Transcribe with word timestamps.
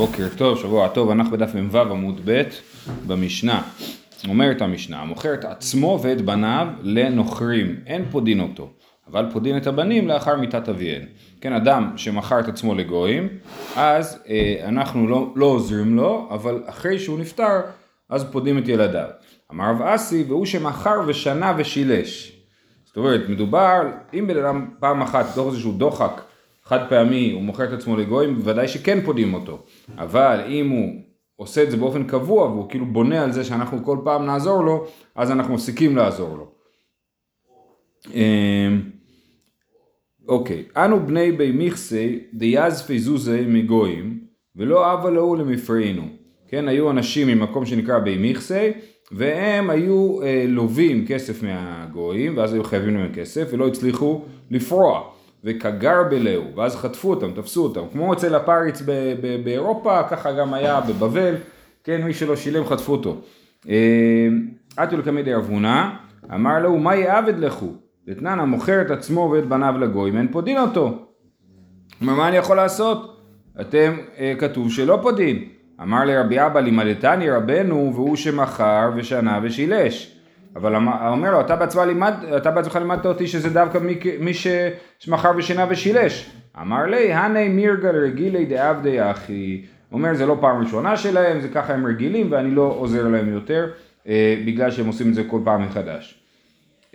בוקר 0.00 0.28
טוב, 0.36 0.58
שבוע 0.58 0.88
טוב, 0.88 1.10
אנחנו 1.10 1.32
בדף 1.32 1.54
מ"ו 1.54 1.78
עמוד 1.78 2.20
ב' 2.24 2.42
במשנה. 3.06 3.62
אומרת 4.28 4.62
המשנה, 4.62 5.00
המוכר 5.00 5.34
את 5.34 5.44
עצמו 5.44 5.98
ואת 6.02 6.20
בניו 6.20 6.66
לנוכרים, 6.82 7.76
אין 7.86 8.04
פודין 8.10 8.40
אותו, 8.40 8.70
אבל 9.10 9.26
פודין 9.32 9.56
את 9.56 9.66
הבנים 9.66 10.08
לאחר 10.08 10.36
מיתת 10.36 10.68
אביהן. 10.68 11.02
כן, 11.40 11.52
אדם 11.52 11.92
שמכר 11.96 12.40
את 12.40 12.48
עצמו 12.48 12.74
לגויים, 12.74 13.28
אז 13.76 14.18
אה, 14.28 14.68
אנחנו 14.68 15.08
לא, 15.08 15.32
לא 15.36 15.46
עוזרים 15.46 15.96
לו, 15.96 16.28
אבל 16.30 16.62
אחרי 16.66 16.98
שהוא 16.98 17.18
נפטר, 17.18 17.60
אז 18.10 18.24
פודים 18.32 18.58
את 18.58 18.68
ילדיו. 18.68 19.08
אמר 19.52 19.70
רב 19.70 19.82
אסי, 19.82 20.24
והוא 20.28 20.46
שמכר 20.46 21.00
ושנה 21.06 21.54
ושילש. 21.56 22.32
זאת 22.86 22.96
אומרת, 22.96 23.20
מדובר, 23.28 23.82
אם 24.14 24.26
בן 24.26 24.38
אדם 24.38 24.68
פעם 24.78 25.02
אחת, 25.02 25.26
תוך 25.34 25.46
איזשהו 25.46 25.72
דוחק, 25.72 26.20
חד 26.70 26.88
פעמי, 26.88 27.32
הוא 27.32 27.42
מוכר 27.42 27.64
את 27.64 27.72
עצמו 27.72 27.96
לגויים, 27.96 28.36
בוודאי 28.36 28.68
שכן 28.68 29.00
פודים 29.04 29.34
אותו. 29.34 29.58
אבל 29.98 30.40
אם 30.48 30.68
הוא 30.68 31.02
עושה 31.36 31.62
את 31.62 31.70
זה 31.70 31.76
באופן 31.76 32.04
קבוע, 32.04 32.44
והוא 32.46 32.70
כאילו 32.70 32.86
בונה 32.86 33.22
על 33.22 33.32
זה 33.32 33.44
שאנחנו 33.44 33.84
כל 33.84 33.98
פעם 34.04 34.26
נעזור 34.26 34.64
לו, 34.64 34.86
אז 35.14 35.30
אנחנו 35.30 35.54
מפסיקים 35.54 35.96
לעזור 35.96 36.36
לו. 36.36 36.50
אמ, 38.14 38.80
אוקיי, 40.28 40.64
אנו 40.76 41.06
בני 41.06 41.32
בי 41.32 41.52
מכסי 41.54 42.18
דיאז 42.34 42.90
זוזי 42.98 43.44
מגויים, 43.46 44.20
ולא 44.56 44.92
אבה 44.92 45.10
להו 45.10 45.36
למפרעינו. 45.36 46.02
כן, 46.48 46.68
היו 46.68 46.90
אנשים 46.90 47.28
ממקום 47.28 47.66
שנקרא 47.66 47.98
בי 47.98 48.30
מכסי, 48.30 48.70
והם 49.12 49.70
היו 49.70 50.22
אה, 50.22 50.44
לווים 50.48 51.06
כסף 51.06 51.42
מהגויים, 51.42 52.36
ואז 52.36 52.54
היו 52.54 52.64
חייבים 52.64 52.96
להם 52.96 53.12
כסף, 53.14 53.48
ולא 53.52 53.68
הצליחו 53.68 54.22
לפרוע. 54.50 55.19
וכגר 55.44 56.02
בלאו, 56.10 56.42
ואז 56.56 56.76
חטפו 56.76 57.10
אותם, 57.10 57.32
תפסו 57.32 57.64
אותם, 57.64 57.80
כמו 57.92 58.12
אצל 58.12 58.34
הפריץ 58.34 58.82
באירופה, 59.44 60.02
ככה 60.02 60.32
גם 60.32 60.54
היה 60.54 60.80
בבבל, 60.80 61.34
כן, 61.84 62.02
מי 62.02 62.14
שלא 62.14 62.36
שילם 62.36 62.64
חטפו 62.64 62.92
אותו. 62.92 63.20
אתו 64.82 64.96
לקמי 64.96 65.22
דרבונה, 65.22 65.96
אמר 66.34 66.58
לו, 66.58 66.76
מה 66.76 66.96
יעבד 66.96 67.38
לכו? 67.38 67.72
דתנן 68.06 68.40
המוכר 68.40 68.82
את 68.82 68.90
עצמו 68.90 69.30
ואת 69.32 69.46
בניו 69.46 69.74
לגויים, 69.78 70.16
אין 70.16 70.28
פודין 70.32 70.58
אותו. 70.58 71.06
אומר, 72.00 72.14
מה 72.14 72.28
אני 72.28 72.36
יכול 72.36 72.56
לעשות? 72.56 73.20
אתם, 73.60 73.92
אה, 74.18 74.34
כתוב 74.38 74.70
שלא 74.70 74.98
פודין. 75.02 75.44
אמר 75.82 76.04
לרבי 76.04 76.46
אבא, 76.46 76.60
לימדתני 76.60 77.30
רבנו, 77.30 77.92
והוא 77.94 78.16
שמכר 78.16 78.90
ושנה 78.96 79.40
ושילש. 79.42 80.19
אבל 80.56 80.74
אומר 81.08 81.30
לו, 81.30 81.40
אתה 81.40 81.56
בעצמך, 81.56 81.82
לימד, 81.86 82.14
אתה 82.36 82.50
בעצמך 82.50 82.76
לימדת 82.76 83.06
אותי 83.06 83.26
שזה 83.26 83.50
דווקא 83.50 83.78
מי, 83.78 83.98
מי 84.20 84.32
שמכר 84.98 85.32
ושינה 85.36 85.66
ושילש. 85.70 86.30
אמר 86.60 86.86
לי, 86.86 87.12
הני 87.12 87.48
מירגל 87.48 87.96
רגילי 87.96 88.46
דעבדי 88.46 89.10
אחי. 89.10 89.62
אומר, 89.92 90.14
זה 90.14 90.26
לא 90.26 90.36
פעם 90.40 90.62
ראשונה 90.62 90.96
שלהם, 90.96 91.40
זה 91.40 91.48
ככה 91.48 91.74
הם 91.74 91.86
רגילים 91.86 92.32
ואני 92.32 92.50
לא 92.50 92.74
עוזר 92.78 93.08
להם 93.08 93.28
יותר, 93.28 93.66
אה, 94.08 94.42
בגלל 94.46 94.70
שהם 94.70 94.86
עושים 94.86 95.08
את 95.08 95.14
זה 95.14 95.24
כל 95.24 95.40
פעם 95.44 95.62
מחדש. 95.62 96.20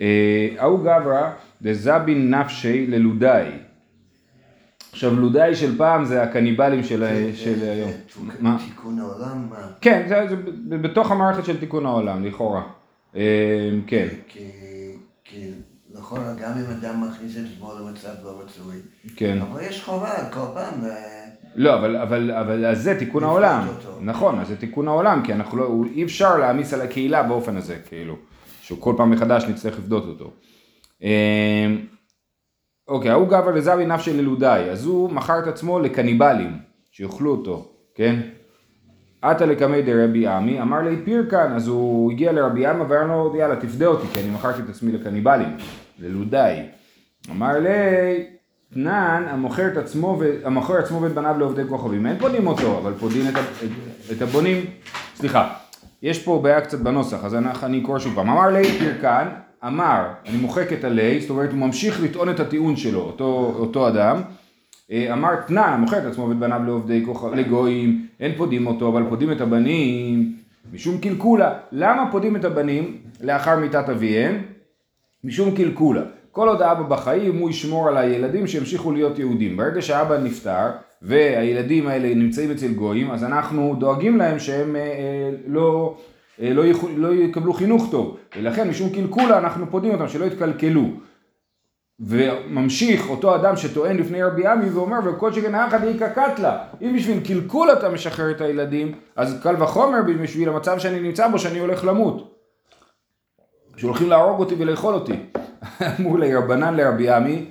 אה, 0.00 0.48
ההוא 0.58 0.80
גברא 0.80 1.30
דזבין 1.62 2.34
נפשי 2.34 2.86
ללודאי. 2.86 3.50
עכשיו 4.92 5.20
לודאי 5.20 5.54
של 5.54 5.78
פעם 5.78 6.04
זה 6.04 6.22
הקניבלים 6.22 6.82
של, 6.82 7.04
של 7.34 7.54
היום. 7.62 7.90
תיקון 8.58 8.98
העולם? 8.98 9.48
כן, 9.80 10.04
זה, 10.08 10.26
זה 10.68 10.78
בתוך 10.78 11.10
המערכת 11.10 11.44
של 11.44 11.60
תיקון 11.60 11.86
העולם, 11.86 12.24
לכאורה. 12.24 12.62
אמ, 13.16 13.82
כן. 13.86 14.08
כי 15.24 15.50
נכון, 15.92 16.20
גם 16.40 16.52
אם 16.52 16.70
אדם 16.70 17.04
מכניס 17.08 17.36
את 17.36 17.42
עצמו 17.54 17.72
למצב 17.80 18.08
לא 18.24 18.40
רצוי, 18.44 18.76
כן. 19.16 19.38
אבל 19.42 19.60
יש 19.62 19.84
חובה 19.84 20.30
כל 20.30 20.46
פעם. 20.54 20.80
לא, 21.54 21.74
אבל, 21.74 21.96
אבל, 21.96 22.30
אבל 22.30 22.66
אז 22.66 22.82
זה 22.82 22.98
תיקון 22.98 23.24
העולם. 23.24 23.66
נכון, 24.00 24.40
אז 24.40 24.48
זה 24.48 24.56
תיקון 24.56 24.88
העולם, 24.88 25.22
כי 25.24 25.32
אנחנו 25.32 25.58
לא, 25.58 25.84
אי 25.94 26.04
אפשר 26.04 26.38
להעמיס 26.38 26.74
על 26.74 26.80
הקהילה 26.80 27.22
באופן 27.22 27.56
הזה, 27.56 27.76
כאילו, 27.88 28.16
שכל 28.60 28.94
פעם 28.96 29.10
מחדש 29.10 29.44
נצטרך 29.44 29.78
לפדות 29.78 30.04
אותו. 30.04 30.32
אמ, 31.02 31.86
אוקיי, 32.88 33.10
ההוא 33.10 33.28
גבר 33.28 33.50
לזבי 33.50 33.86
נפשי 33.86 34.12
ללודאי, 34.12 34.70
אז 34.70 34.84
הוא 34.84 35.10
מכר 35.10 35.38
את 35.38 35.46
עצמו 35.46 35.78
לקניבלים, 35.78 36.58
שיאכלו 36.90 37.30
אותו, 37.30 37.72
כן? 37.94 38.20
אתא 39.22 39.46
לקמיה 39.46 39.82
דרבי 39.82 40.26
אמי, 40.26 40.62
אמר 40.62 40.82
ליה 40.82 40.96
פרקן, 41.04 41.52
אז 41.52 41.68
הוא 41.68 42.12
הגיע 42.12 42.32
לרבי 42.32 42.66
אמי 42.66 42.84
ואמר 42.88 43.06
לו, 43.06 43.36
יאללה 43.36 43.56
תפדה 43.56 43.86
אותי, 43.86 44.06
כי 44.12 44.20
אני 44.20 44.30
מכרתי 44.30 44.62
את 44.62 44.68
עצמי 44.68 44.92
לקניבלים, 44.92 45.56
ללודאי. 45.98 46.62
אמר 47.30 47.58
ליה, 47.58 47.70
תנן 48.74 49.24
המוכר 49.28 49.66
את 49.72 49.76
עצמו, 49.76 50.20
המוכר 50.44 50.78
עצמו 50.78 51.02
ואת 51.02 51.12
בניו 51.12 51.38
לעובדי 51.38 51.62
כוכבים, 51.68 52.06
אין 52.06 52.18
פודים 52.18 52.46
אותו, 52.46 52.78
אבל 52.78 52.92
פודים 52.98 53.28
את, 53.28 53.34
את, 53.36 53.70
את 54.12 54.22
הבונים, 54.22 54.64
סליחה, 55.14 55.48
יש 56.02 56.24
פה 56.24 56.40
בעיה 56.42 56.60
קצת 56.60 56.78
בנוסח, 56.78 57.24
אז 57.24 57.34
אני, 57.34 57.48
אני 57.62 57.82
אקרוא 57.82 57.98
שוב 57.98 58.14
פעם. 58.14 58.30
אמר 58.30 58.48
ליה 58.48 58.64
פרקן, 58.64 59.28
אמר, 59.66 60.06
אני 60.28 60.36
מוחק 60.36 60.72
את 60.72 60.84
הליה, 60.84 61.20
זאת 61.20 61.30
אומרת 61.30 61.50
הוא 61.50 61.58
ממשיך 61.58 62.02
לטעון 62.02 62.30
את 62.30 62.40
הטיעון 62.40 62.76
שלו, 62.76 63.00
אותו, 63.00 63.54
אותו 63.58 63.88
אדם. 63.88 64.22
אה, 64.90 65.12
אמר 65.12 65.40
תנן, 65.46 65.76
מוכר 65.76 65.98
את 65.98 66.04
עצמו 66.04 66.28
ואת 66.28 66.38
בניו 66.38 66.60
לעובדי 66.66 67.02
כוכב, 67.04 67.34
לגויים, 67.34 68.06
אין 68.20 68.32
פודים 68.36 68.66
אותו, 68.66 68.88
אבל 68.88 69.02
פודים 69.08 69.32
את 69.32 69.40
הבנים, 69.40 70.32
משום 70.72 70.98
קלקולא. 70.98 71.54
למה 71.72 72.08
פודים 72.12 72.36
את 72.36 72.44
הבנים 72.44 72.96
לאחר 73.20 73.56
מיתת 73.58 73.88
אביהם? 73.88 74.42
משום 75.24 75.56
קלקולא. 75.56 76.02
כל 76.32 76.48
עוד 76.48 76.62
האבא 76.62 76.82
בחיים 76.82 77.38
הוא 77.38 77.50
ישמור 77.50 77.88
על 77.88 77.96
הילדים 77.96 78.46
שימשיכו 78.46 78.92
להיות 78.92 79.18
יהודים. 79.18 79.56
ברגע 79.56 79.82
שהאבא 79.82 80.18
נפטר 80.18 80.66
והילדים 81.02 81.86
האלה 81.86 82.14
נמצאים 82.14 82.50
אצל 82.50 82.72
גויים, 82.72 83.10
אז 83.10 83.24
אנחנו 83.24 83.76
דואגים 83.78 84.16
להם 84.16 84.38
שהם 84.38 84.76
אה, 84.76 84.80
אה, 84.80 85.30
לא, 85.46 85.96
אה, 86.42 86.54
לא, 86.54 86.66
יכול, 86.66 86.90
לא 86.96 87.14
יקבלו 87.14 87.52
חינוך 87.52 87.88
טוב. 87.90 88.16
ולכן 88.36 88.68
משום 88.68 88.90
קלקולא 88.90 89.38
אנחנו 89.38 89.66
פודים 89.70 89.92
אותם 89.92 90.08
שלא 90.08 90.24
יתקלקלו. 90.24 90.84
וממשיך 92.00 93.10
אותו 93.10 93.34
אדם 93.34 93.56
שטוען 93.56 93.96
לפני 93.96 94.22
רבי 94.22 94.46
עמי 94.46 94.70
ואומר 94.70 94.98
וכל 95.04 95.32
שכן 95.32 95.54
האחד 95.54 95.84
איכא 95.84 96.08
קטלה 96.08 96.58
אם 96.82 96.96
בשביל 96.96 97.20
קלקול 97.26 97.72
אתה 97.72 97.88
משחרר 97.88 98.30
את 98.30 98.40
הילדים 98.40 98.94
אז 99.16 99.40
קל 99.42 99.62
וחומר 99.62 99.98
בשביל 100.22 100.48
המצב 100.48 100.78
שאני 100.78 101.00
נמצא 101.00 101.28
בו 101.28 101.38
שאני 101.38 101.58
הולך 101.58 101.84
למות. 101.84 102.36
שהולכים 103.76 104.08
להרוג 104.08 104.40
אותי 104.40 104.54
ולאכול 104.58 104.94
אותי. 104.94 105.12
אמרו 106.00 106.16
לי 106.16 106.34
רבנן 106.34 106.74
לרבי 106.74 107.10
עמי. 107.10 107.50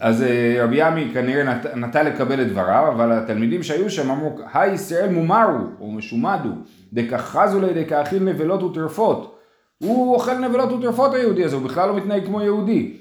אז 0.00 0.22
אה, 0.22 0.64
רבי 0.64 0.82
עמי 0.82 1.10
כנראה 1.14 1.44
נת, 1.44 1.66
נטה 1.66 2.02
לקבל 2.02 2.42
את 2.42 2.48
דבריו 2.48 2.88
אבל 2.88 3.12
התלמידים 3.12 3.62
שהיו 3.62 3.90
שם 3.90 4.10
אמרו 4.10 4.38
היי 4.54 4.72
ישראל 4.72 5.12
מומרו 5.12 5.58
או 5.80 5.90
משומדו 5.90 6.50
דקחזו 6.92 7.60
לי 7.60 7.84
דקאכיל 7.84 8.22
נבלות 8.22 8.62
וטרפות 8.62 9.37
הוא 9.78 10.14
אוכל 10.14 10.38
נבלות 10.38 10.72
וטרפות 10.72 11.14
היהודי 11.14 11.44
הזה, 11.44 11.56
הוא 11.56 11.64
בכלל 11.64 11.88
לא 11.88 11.96
מתנהג 11.96 12.26
כמו 12.26 12.42
יהודי. 12.42 12.96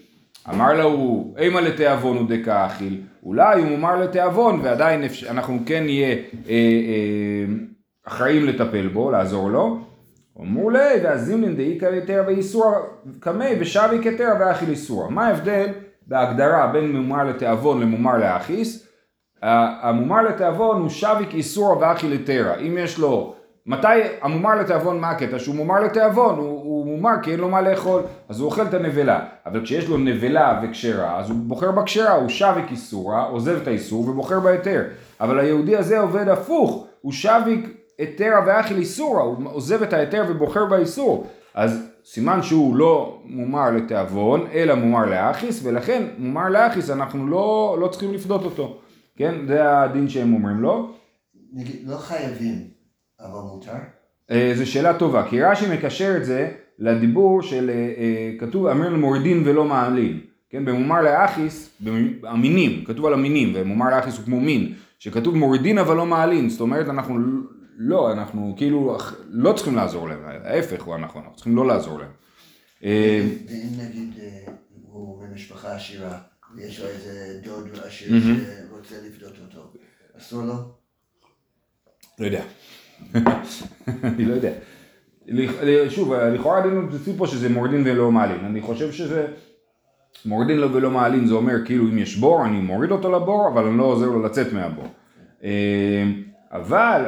אמר 0.49 0.73
לו, 0.73 1.23
אימה 1.37 1.61
לתיאבון 1.61 2.17
הוא 2.17 2.29
דקה 2.29 2.65
אכיל, 2.65 3.01
אולי 3.23 3.61
הוא 3.61 3.69
מומר 3.69 3.95
לתיאבון 3.95 4.59
ועדיין 4.63 5.03
אנחנו 5.29 5.59
כן 5.65 5.83
נהיה 5.83 6.07
אה, 6.07 6.19
אה, 6.49 7.45
אחראים 8.07 8.45
לטפל 8.45 8.87
בו, 8.87 9.11
לעזור 9.11 9.49
לו. 9.49 9.79
אמרו 10.39 10.69
לי, 10.69 11.03
והזימנין 11.03 11.55
דאיכא 11.55 11.85
לתרא 11.85 12.27
ואיסור 12.27 12.73
קמי 13.19 13.49
ושבי 13.59 13.99
כתרא 14.03 14.33
ואכיל 14.39 14.69
איסור. 14.69 15.09
מה 15.09 15.27
ההבדל 15.27 15.67
בהגדרה 16.07 16.67
בין 16.67 16.95
מומר 16.95 17.23
לתיאבון 17.23 17.81
למומר 17.81 18.17
לאכיס? 18.17 18.87
המומר 19.41 20.21
לתיאבון 20.21 20.81
הוא 20.81 20.89
שביק 20.89 21.33
איסור 21.33 21.77
ואכיל 21.81 22.13
לתרא. 22.13 22.55
אם 22.55 22.77
יש 22.77 22.99
לו 22.99 23.35
מתי 23.65 23.87
המומר 24.21 24.55
לתיאבון 24.55 24.99
מה 24.99 25.09
הקטע? 25.09 25.39
שהוא 25.39 25.55
מומר 25.55 25.79
לתיאבון, 25.79 26.35
הוא, 26.35 26.47
הוא 26.47 26.66
מומר 26.97 27.13
כי 27.23 27.31
אין 27.31 27.39
לו 27.39 27.49
מה 27.49 27.61
לאכול, 27.61 28.01
אז 28.29 28.39
הוא 28.39 28.45
אוכל 28.45 28.61
את 28.61 28.73
הנבלה. 28.73 29.25
אבל 29.45 29.63
כשיש 29.63 29.87
לו 29.87 29.97
נבלה 29.97 30.61
וכשרה, 30.63 31.19
אז 31.19 31.29
הוא 31.29 31.37
בוחר 31.39 31.71
בכשרה, 31.71 32.11
הוא 32.11 32.29
שביק 32.29 32.71
איסורה, 32.71 33.23
עוזב 33.23 33.57
את 33.61 33.67
האיסור 33.67 34.09
ובוחר 34.09 34.39
בהיתר. 34.39 34.83
אבל 35.21 35.39
היהודי 35.39 35.75
הזה 35.75 35.99
עובד 35.99 36.27
הפוך, 36.27 36.87
הוא 37.01 37.11
שביק 37.11 37.77
היתרה 37.97 38.39
ואכיל 38.47 38.77
איסורה, 38.77 39.23
הוא 39.23 39.35
עוזב 39.51 39.83
את 39.83 39.93
ההיתר 39.93 40.25
ובוחר 40.29 40.65
באיסור. 40.65 41.27
אז 41.53 41.87
סימן 42.05 42.41
שהוא 42.41 42.75
לא 42.75 43.21
מומר 43.25 43.71
לתיאבון, 43.71 44.47
אלא 44.53 44.75
מומר 44.75 45.05
לאכיס, 45.05 45.59
ולכן 45.63 46.03
מומר 46.17 46.49
לאכיס 46.49 46.89
אנחנו 46.89 47.27
לא, 47.27 47.77
לא 47.79 47.87
צריכים 47.87 48.13
לפדות 48.13 48.43
אותו. 48.43 48.77
כן? 49.15 49.35
זה 49.47 49.79
הדין 49.79 50.09
שהם 50.09 50.33
אומרים 50.33 50.57
לו. 50.57 50.91
נגיד, 51.53 51.75
לא 51.85 51.97
חייבים. 51.97 52.67
אבל 53.19 53.39
מותר? 53.39 53.71
אה, 54.31 54.51
זו 54.55 54.71
שאלה 54.71 54.99
טובה, 54.99 55.27
כי 55.29 55.43
רש"י 55.43 55.65
מקשר 55.73 56.17
את 56.17 56.25
זה 56.25 56.51
לדיבור 56.79 57.41
של, 57.41 57.69
אה, 57.69 57.75
אה, 57.75 58.31
כתוב 58.39 58.67
אמר 58.67 58.89
למורידין 58.89 59.43
ולא 59.45 59.65
מעלין, 59.65 60.19
כן, 60.49 60.65
במומר 60.65 61.01
לאחיס, 61.01 61.69
המינים, 62.23 62.85
כתוב 62.85 63.05
על 63.05 63.13
המינים, 63.13 63.51
ומומר 63.55 63.89
לאחיס 63.89 64.17
הוא 64.17 64.25
כמו 64.25 64.39
מין, 64.41 64.73
שכתוב 64.99 65.35
מורידין 65.35 65.77
אבל 65.77 65.95
לא 65.95 66.05
מעלין, 66.05 66.49
זאת 66.49 66.61
אומרת 66.61 66.89
אנחנו 66.89 67.17
לא, 67.77 68.11
אנחנו 68.11 68.53
כאילו 68.57 68.97
לא 69.29 69.53
צריכים 69.53 69.75
לעזור 69.75 70.09
להם, 70.09 70.19
ההפך 70.43 70.83
הוא 70.83 70.95
הנכון, 70.95 71.21
אנחנו 71.21 71.35
צריכים 71.35 71.55
לא 71.55 71.67
לעזור 71.67 71.99
להם. 71.99 72.11
ואם 72.81 73.69
נגיד 73.77 74.13
הוא 74.81 75.23
במשפחה 75.23 75.75
עשירה, 75.75 76.17
ויש 76.55 76.79
לו 76.79 76.87
איזה 76.87 77.39
דוד 77.43 77.69
עשיר 77.83 78.09
שרוצה 78.09 78.95
לפדות 79.07 79.33
אותו, 79.47 79.71
אסור 80.17 80.43
לו? 80.43 80.53
לא 82.19 82.25
יודע. 82.25 82.43
אני 84.03 84.25
לא 84.25 84.33
יודע. 84.33 84.51
לכ- 85.27 85.61
שוב, 85.89 86.13
לכאורה 86.13 86.57
הדין 86.59 86.77
המציא 86.77 87.13
פה 87.17 87.27
שזה 87.27 87.49
מורדין 87.49 87.81
ולא 87.85 88.11
מעלין. 88.11 88.45
אני 88.45 88.61
חושב 88.61 88.91
שזה 88.91 89.27
מורדין 90.25 90.57
לו 90.57 90.73
ולא 90.73 90.91
מעלין, 90.91 91.25
זה 91.27 91.33
אומר 91.33 91.65
כאילו 91.65 91.83
אם 91.83 91.97
יש 91.97 92.17
בור, 92.17 92.45
אני 92.45 92.59
מוריד 92.59 92.91
אותו 92.91 93.11
לבור, 93.11 93.49
אבל 93.53 93.63
אני 93.67 93.77
לא 93.77 93.83
עוזר 93.83 94.05
לו 94.05 94.23
לצאת 94.23 94.53
מהבור. 94.53 94.87
אה, 95.43 96.03
אבל 96.51 97.01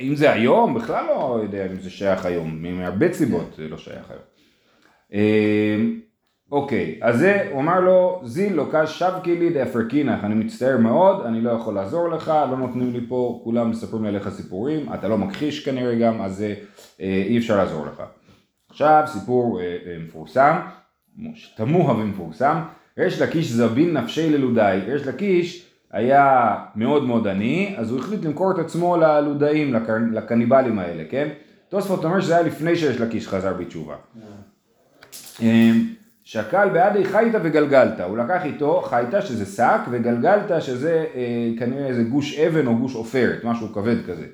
אם 0.00 0.14
זה 0.16 0.32
היום, 0.32 0.74
בכלל 0.74 1.04
לא 1.08 1.40
יודע 1.42 1.66
אם 1.66 1.80
זה 1.80 1.90
שייך 1.90 2.26
היום, 2.26 2.62
מהרבה 2.62 3.12
סיבות 3.12 3.54
זה 3.56 3.68
לא 3.68 3.76
שייך 3.78 4.10
היום. 4.10 4.22
אה, 6.52 6.58
אוקיי, 6.58 6.98
אז 7.02 7.18
זה, 7.18 7.48
הוא 7.52 7.60
אמר 7.60 7.80
לו, 7.80 8.20
זיל 8.24 8.52
לא 8.52 8.66
קש 8.72 8.98
שבקי 8.98 9.38
לי 9.38 9.50
דאפרקינך, 9.50 10.24
אני 10.24 10.34
מצטער 10.34 10.78
מאוד, 10.78 11.26
אני 11.26 11.40
לא 11.40 11.50
יכול 11.50 11.74
לעזור 11.74 12.08
לך, 12.08 12.32
לא 12.50 12.56
נותנים 12.56 12.92
לי 12.92 13.00
פה, 13.08 13.40
כולם 13.44 13.70
מספרים 13.70 14.02
לי 14.02 14.08
עליך 14.08 14.28
סיפורים, 14.28 14.92
אתה 14.94 15.08
לא 15.08 15.18
מכחיש 15.18 15.64
כנראה 15.64 15.94
גם, 15.94 16.20
אז 16.20 16.42
אה, 16.42 16.54
אה, 17.00 17.24
אי 17.26 17.38
אפשר 17.38 17.56
לעזור 17.56 17.86
לך. 17.86 18.02
עכשיו 18.70 19.04
סיפור 19.06 19.60
אה, 19.60 19.64
אה, 19.64 19.96
מפורסם, 20.06 20.56
תמוה 21.56 21.96
ומפורסם, 21.96 22.56
ריש 22.98 23.22
לקיש 23.22 23.52
זבין 23.52 23.96
נפשי 23.96 24.30
ללודאי, 24.30 24.80
ריש 24.80 25.06
לקיש 25.06 25.70
היה 25.92 26.54
מאוד 26.76 27.04
מאוד 27.04 27.26
עני, 27.26 27.74
אז 27.78 27.90
הוא 27.90 27.98
החליט 28.00 28.24
למכור 28.24 28.50
את 28.50 28.58
עצמו 28.58 28.96
ללודאים, 28.96 29.74
לקניבלים 30.12 30.78
האלה, 30.78 31.04
כן? 31.10 31.28
תוספות 31.68 32.04
אומר 32.04 32.20
שזה 32.20 32.36
היה 32.36 32.46
לפני 32.46 32.76
שריש 32.76 33.00
לקיש 33.00 33.28
חזר 33.28 33.54
בתשובה. 33.54 33.94
שקל 36.26 36.68
בעדי 36.68 37.04
חייתא 37.04 37.38
וגלגלתא, 37.42 38.02
הוא 38.02 38.18
לקח 38.18 38.44
איתו 38.44 38.80
חייתא 38.80 39.20
שזה 39.20 39.46
שק 39.46 39.80
וגלגלתא 39.90 40.60
שזה 40.60 41.04
אה, 41.14 41.50
כנראה 41.58 41.86
איזה 41.86 42.02
גוש 42.02 42.38
אבן 42.38 42.66
או 42.66 42.76
גוש 42.76 42.94
עופרת, 42.94 43.44
משהו 43.44 43.72
כבד 43.72 43.96
כזה. 44.06 44.24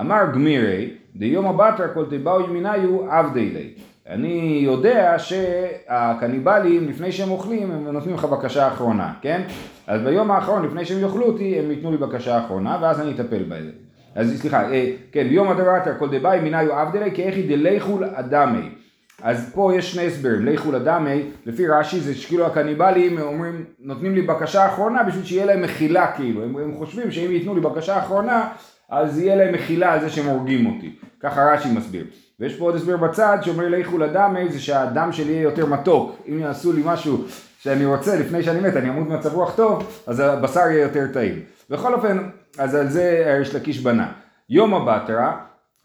אמר 0.00 0.22
גמירי, 0.34 0.90
דיומא 1.16 1.52
בתרא 1.52 1.86
כל 1.94 2.04
תיבאו 2.10 2.40
ימיניו 2.40 3.10
עבדי 3.10 3.50
לי. 3.50 3.68
אני 4.08 4.60
יודע 4.64 5.14
שהקניבלים 5.18 6.88
לפני 6.88 7.12
שהם 7.12 7.30
אוכלים 7.30 7.70
הם 7.70 7.88
נותנים 7.88 8.14
לך 8.14 8.24
בקשה 8.24 8.68
אחרונה, 8.68 9.12
כן? 9.20 9.42
אז 9.86 10.02
ביום 10.02 10.30
האחרון 10.30 10.64
לפני 10.64 10.84
שהם 10.84 11.00
יאכלו 11.00 11.26
אותי 11.26 11.58
הם 11.58 11.70
ייתנו 11.70 11.90
לי 11.90 11.96
בקשה 11.96 12.38
אחרונה 12.38 12.78
ואז 12.82 13.00
אני 13.00 13.10
אטפל 13.10 13.42
בזה. 13.42 13.70
אז 14.14 14.40
סליחה, 14.40 14.70
אה, 14.72 14.90
כן, 15.12 15.28
ביום 15.28 15.48
הדרתא 15.48 15.92
כל 15.98 16.08
דבאי 16.18 16.36
ימיניו 16.36 16.72
עבדי 16.72 17.00
לי 17.00 17.10
כאיכי 17.14 17.42
דליכול 17.42 18.04
אדמי. 18.14 18.83
אז 19.24 19.50
פה 19.54 19.72
יש 19.76 19.92
שני 19.92 20.06
הסברים, 20.06 20.44
ליכו 20.44 20.72
לדמי, 20.72 21.30
לפי 21.46 21.66
רש"י 21.66 22.00
זה 22.00 22.14
שכאילו 22.14 22.46
הקניבלים 22.46 23.18
אומרים, 23.18 23.64
נותנים 23.78 24.14
לי 24.14 24.22
בקשה 24.22 24.66
אחרונה 24.66 25.02
בשביל 25.02 25.24
שיהיה 25.24 25.46
להם 25.46 25.62
מחילה 25.62 26.12
כאילו, 26.12 26.44
הם, 26.44 26.56
הם 26.56 26.74
חושבים 26.78 27.10
שאם 27.10 27.30
ייתנו 27.30 27.54
לי 27.54 27.60
בקשה 27.60 27.98
אחרונה, 27.98 28.48
אז 28.90 29.18
יהיה 29.18 29.36
להם 29.36 29.54
מחילה 29.54 29.92
על 29.92 30.00
זה 30.00 30.10
שהם 30.10 30.26
הורגים 30.26 30.66
אותי, 30.66 30.96
ככה 31.20 31.52
רש"י 31.52 31.68
מסביר. 31.72 32.04
ויש 32.40 32.56
פה 32.56 32.64
עוד 32.64 32.74
הסבר 32.74 32.96
בצד 32.96 33.38
שאומר 33.42 33.68
ליכו 33.68 33.98
לדמי 33.98 34.48
זה 34.48 34.60
שהדם 34.60 35.12
שלי 35.12 35.32
יהיה 35.32 35.42
יותר 35.42 35.66
מתוק, 35.66 36.16
אם 36.28 36.38
יעשו 36.38 36.72
לי 36.72 36.82
משהו 36.84 37.24
שאני 37.58 37.84
רוצה 37.84 38.20
לפני 38.20 38.42
שאני 38.42 38.60
מת, 38.60 38.76
אני 38.76 38.88
אמות 38.88 39.08
מצב 39.08 39.34
רוח 39.34 39.56
טוב, 39.56 40.02
אז 40.06 40.20
הבשר 40.20 40.60
יהיה 40.60 40.82
יותר 40.82 41.06
טעים. 41.12 41.40
בכל 41.70 41.94
אופן, 41.94 42.18
אז 42.58 42.74
על 42.74 42.88
זה 42.88 43.36
יש 43.42 43.54
לקיש 43.54 43.80
בנה. 43.80 44.12
יום 44.48 44.74
הבטרה, 44.74 45.36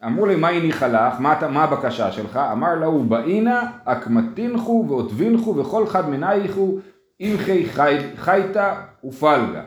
אמרו 0.05 0.25
לי, 0.25 0.35
מה 0.35 0.49
הניחה 0.49 0.87
לך? 0.87 1.19
מה, 1.19 1.47
מה 1.51 1.63
הבקשה 1.63 2.11
שלך? 2.11 2.39
אמר 2.51 2.75
להו, 2.75 3.03
באינה, 3.03 3.71
אקמתינחו 3.85 4.85
ואוטבינחו 4.89 5.57
וכל 5.57 5.87
חד 5.87 6.09
מנייכו, 6.09 6.77
אימחי 7.19 7.69
חי, 7.69 7.97
חייתא 8.15 8.73
ופלגה. 9.03 9.61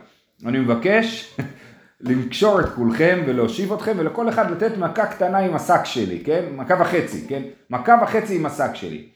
אני 0.47 0.59
מבקש 0.59 1.37
לקשור 2.01 2.61
את 2.61 2.69
כולכם 2.69 3.23
ולהושיב 3.27 3.73
אתכם 3.73 3.93
ולכל 3.97 4.29
אחד 4.29 4.51
לתת 4.51 4.79
מכה 4.79 5.07
קטנה 5.07 5.39
עם 5.39 5.55
השק 5.55 5.85
שלי, 5.85 6.23
כן? 6.25 6.45
מכה 6.57 6.75
וחצי, 6.81 7.27
כן? 7.29 7.43
מכה 7.71 7.97
וחצי 8.03 8.37
עם 8.37 8.47
השק 8.47 8.71
שלי. 8.75 9.09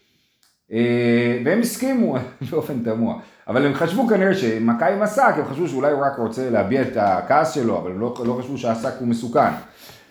אה, 0.73 1.41
והם 1.45 1.61
הסכימו 1.61 2.17
באופן 2.51 2.83
תמוה, 2.85 3.15
אבל 3.49 3.67
הם 3.67 3.75
חשבו 3.75 4.09
כנראה 4.09 4.35
שמכה 4.35 4.89
עם 4.89 5.03
השק, 5.03 5.35
הם 5.37 5.45
חשבו 5.45 5.69
שאולי 5.69 5.93
הוא 5.93 6.03
רק 6.03 6.19
רוצה 6.19 6.51
להביע 6.51 6.83
את 6.83 6.97
הכעס 6.97 7.55
שלו, 7.55 7.79
אבל 7.79 7.91
הם 7.91 8.01
לא, 8.01 8.15
לא 8.27 8.39
חשבו 8.41 8.59
שהשק 8.59 8.93
הוא 8.99 9.09
מסוכן. 9.09 9.51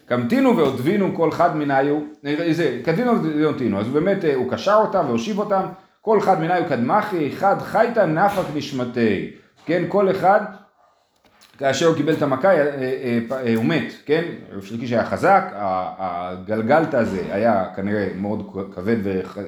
קמתינו 0.06 0.58
והודבינו 0.58 1.16
כל 1.16 1.30
אחד 1.30 1.58
מניו, 1.58 2.00
אה, 2.26 2.54
זה, 2.54 2.80
קמתינו 2.86 3.24
והודבינו, 3.24 3.80
אז 3.80 3.88
באמת 3.88 4.26
אה, 4.26 4.36
הוא 4.36 4.52
קשר 4.52 4.76
אותם 4.76 5.06
והושיב 5.08 5.40
אותם, 5.40 5.62
כל 6.02 6.20
אחד 6.20 6.40
מניו 6.40 6.64
קדמחי, 6.70 7.28
אחד 7.34 7.56
חייתא 7.62 8.06
נפק 8.06 8.44
נשמתי, 8.56 9.32
כן, 9.66 9.84
כל 9.88 10.12
אחד 10.12 10.42
כאשר 11.58 11.86
הוא 11.88 11.96
קיבל 11.96 12.14
את 12.14 12.22
המכה 12.22 12.48
אה, 12.48 12.62
אה, 12.62 13.20
אה, 13.32 13.56
הוא 13.56 13.66
מת, 13.66 13.94
כן? 14.06 14.24
רב 14.52 14.64
שליקיש 14.64 14.92
היה 14.92 15.06
חזק, 15.06 15.44
ה- 15.56 15.90
הגלגלתא 15.98 16.98
הזה 16.98 17.22
היה 17.32 17.66
כנראה 17.76 18.08
מאוד 18.16 18.68
כבד 18.76 18.96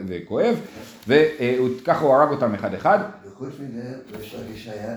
וכואב, 0.07 0.55
וככה 1.07 2.05
הוא 2.05 2.13
הרג 2.15 2.29
אותם 2.29 2.53
אחד 2.53 2.73
אחד. 2.73 2.99
וחוץ 3.25 3.49
מזה, 3.59 3.81
יש 4.19 4.35
לגיש 4.35 4.67
היה 4.67 4.95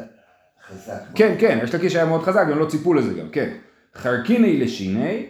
חזק. 0.68 1.00
כן, 1.14 1.34
כן, 1.38 1.58
יש 1.62 1.74
לקיש 1.74 1.96
היה 1.96 2.04
מאוד 2.04 2.22
חזק, 2.22 2.44
והם 2.48 2.58
לא 2.58 2.66
ציפו 2.66 2.94
לזה 2.94 3.14
גם, 3.20 3.28
כן. 3.32 3.50
חרקיני 3.96 4.60
לשיני, 4.60 5.26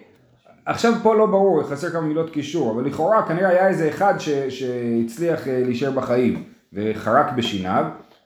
עכשיו 0.66 0.92
פה 1.02 1.14
לא 1.14 1.26
ברור, 1.26 1.62
חסר 1.62 1.90
כמה 1.90 2.00
מילות 2.00 2.30
קישור, 2.30 2.72
אבל 2.72 2.84
לכאורה 2.84 3.26
כנראה 3.26 3.48
היה 3.48 3.68
איזה 3.68 3.88
אחד 3.88 4.14
ש, 4.18 4.28
שהצליח 4.28 5.48
אה, 5.48 5.62
להישאר 5.64 5.90
בחיים, 5.90 6.42
וחרק 6.72 7.32
בשיניו, 7.36 7.84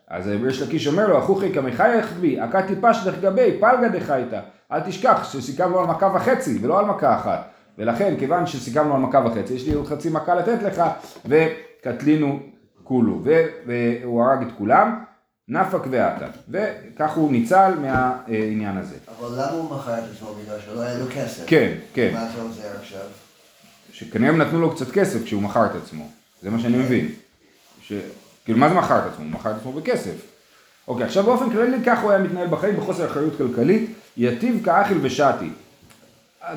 אז 0.08 0.31
יש 0.48 0.62
לקיש 0.62 0.86
אומר 0.86 1.08
לו, 1.08 1.19
אחוכי 1.19 1.52
כמחייך 1.52 2.12
בי, 2.20 2.40
הכתי 2.40 2.75
פשטך 2.81 3.14
גבי, 3.20 3.56
פלגה 3.60 3.88
דחייתא, 3.88 4.40
אל 4.72 4.81
תשכח 4.81 5.32
שסיכמנו 5.32 5.81
על 5.81 5.86
מכה 5.86 6.10
וחצי, 6.14 6.58
ולא 6.62 6.78
על 6.78 6.84
מכה 6.84 7.16
אחת. 7.16 7.50
ולכן, 7.78 8.14
כיוון 8.19 8.46
שסיכמנו 8.46 8.94
על 8.94 9.00
מכה 9.00 9.22
וחצי, 9.26 9.54
יש 9.54 9.66
לי 9.66 9.75
עוד 9.75 9.86
חצי 9.86 10.10
מכה 10.10 10.34
לתת 10.34 10.62
לך, 10.62 10.82
וקטלינו 11.26 12.38
כולו, 12.84 13.22
והוא 13.66 14.22
הרג 14.22 14.42
את 14.42 14.52
כולם, 14.58 14.98
נפק 15.49 15.79
ועתה, 15.91 16.26
וכך 16.49 17.12
הוא 17.12 17.32
ניצל 17.32 17.73
מהעניין 17.81 18.76
הזה. 18.76 18.96
אבל 19.19 19.29
למה 19.32 19.50
הוא 19.50 19.76
מכר 19.76 19.99
את 19.99 20.05
עצמו? 20.14 20.35
בגלל 20.35 20.58
שלא 20.64 20.81
היה 20.81 20.99
לו 20.99 21.06
כסף. 21.14 21.43
כן, 21.46 21.73
כן, 21.94 22.11
מה 22.12 22.29
זה 22.35 22.43
עוזר 22.43 22.76
עכשיו? 22.81 23.06
שכנראה 23.93 24.32
הם 24.32 24.38
נתנו 24.38 24.61
לו 24.61 24.75
קצת 24.75 24.91
כסף 24.91 25.25
כשהוא 25.25 25.43
מכר 25.43 25.67
את 25.67 25.75
עצמו, 25.82 26.08
זה 26.43 26.50
מה 26.50 26.58
שאני 26.61 26.76
מבין. 26.76 27.08
ש... 27.82 27.93
כאילו 28.44 28.58
מה 28.58 28.69
זה 28.69 28.75
מכר 28.75 28.99
את 28.99 29.12
עצמו? 29.12 29.25
הוא 29.25 29.32
מכר 29.32 29.50
את 29.50 29.56
עצמו 29.56 29.73
בכסף. 29.73 30.14
אוקיי, 30.88 31.06
עכשיו 31.06 31.25
באופן 31.25 31.50
כללי 31.50 31.76
כך 31.87 32.02
הוא 32.02 32.11
היה 32.11 32.23
מתנהל 32.23 32.46
בחיים 32.46 32.76
בחוסר 32.76 33.06
אחריות 33.06 33.38
כלכלית, 33.38 33.91
יתיב 34.17 34.64
כאכיל 34.64 34.99
ושתי. 35.02 35.50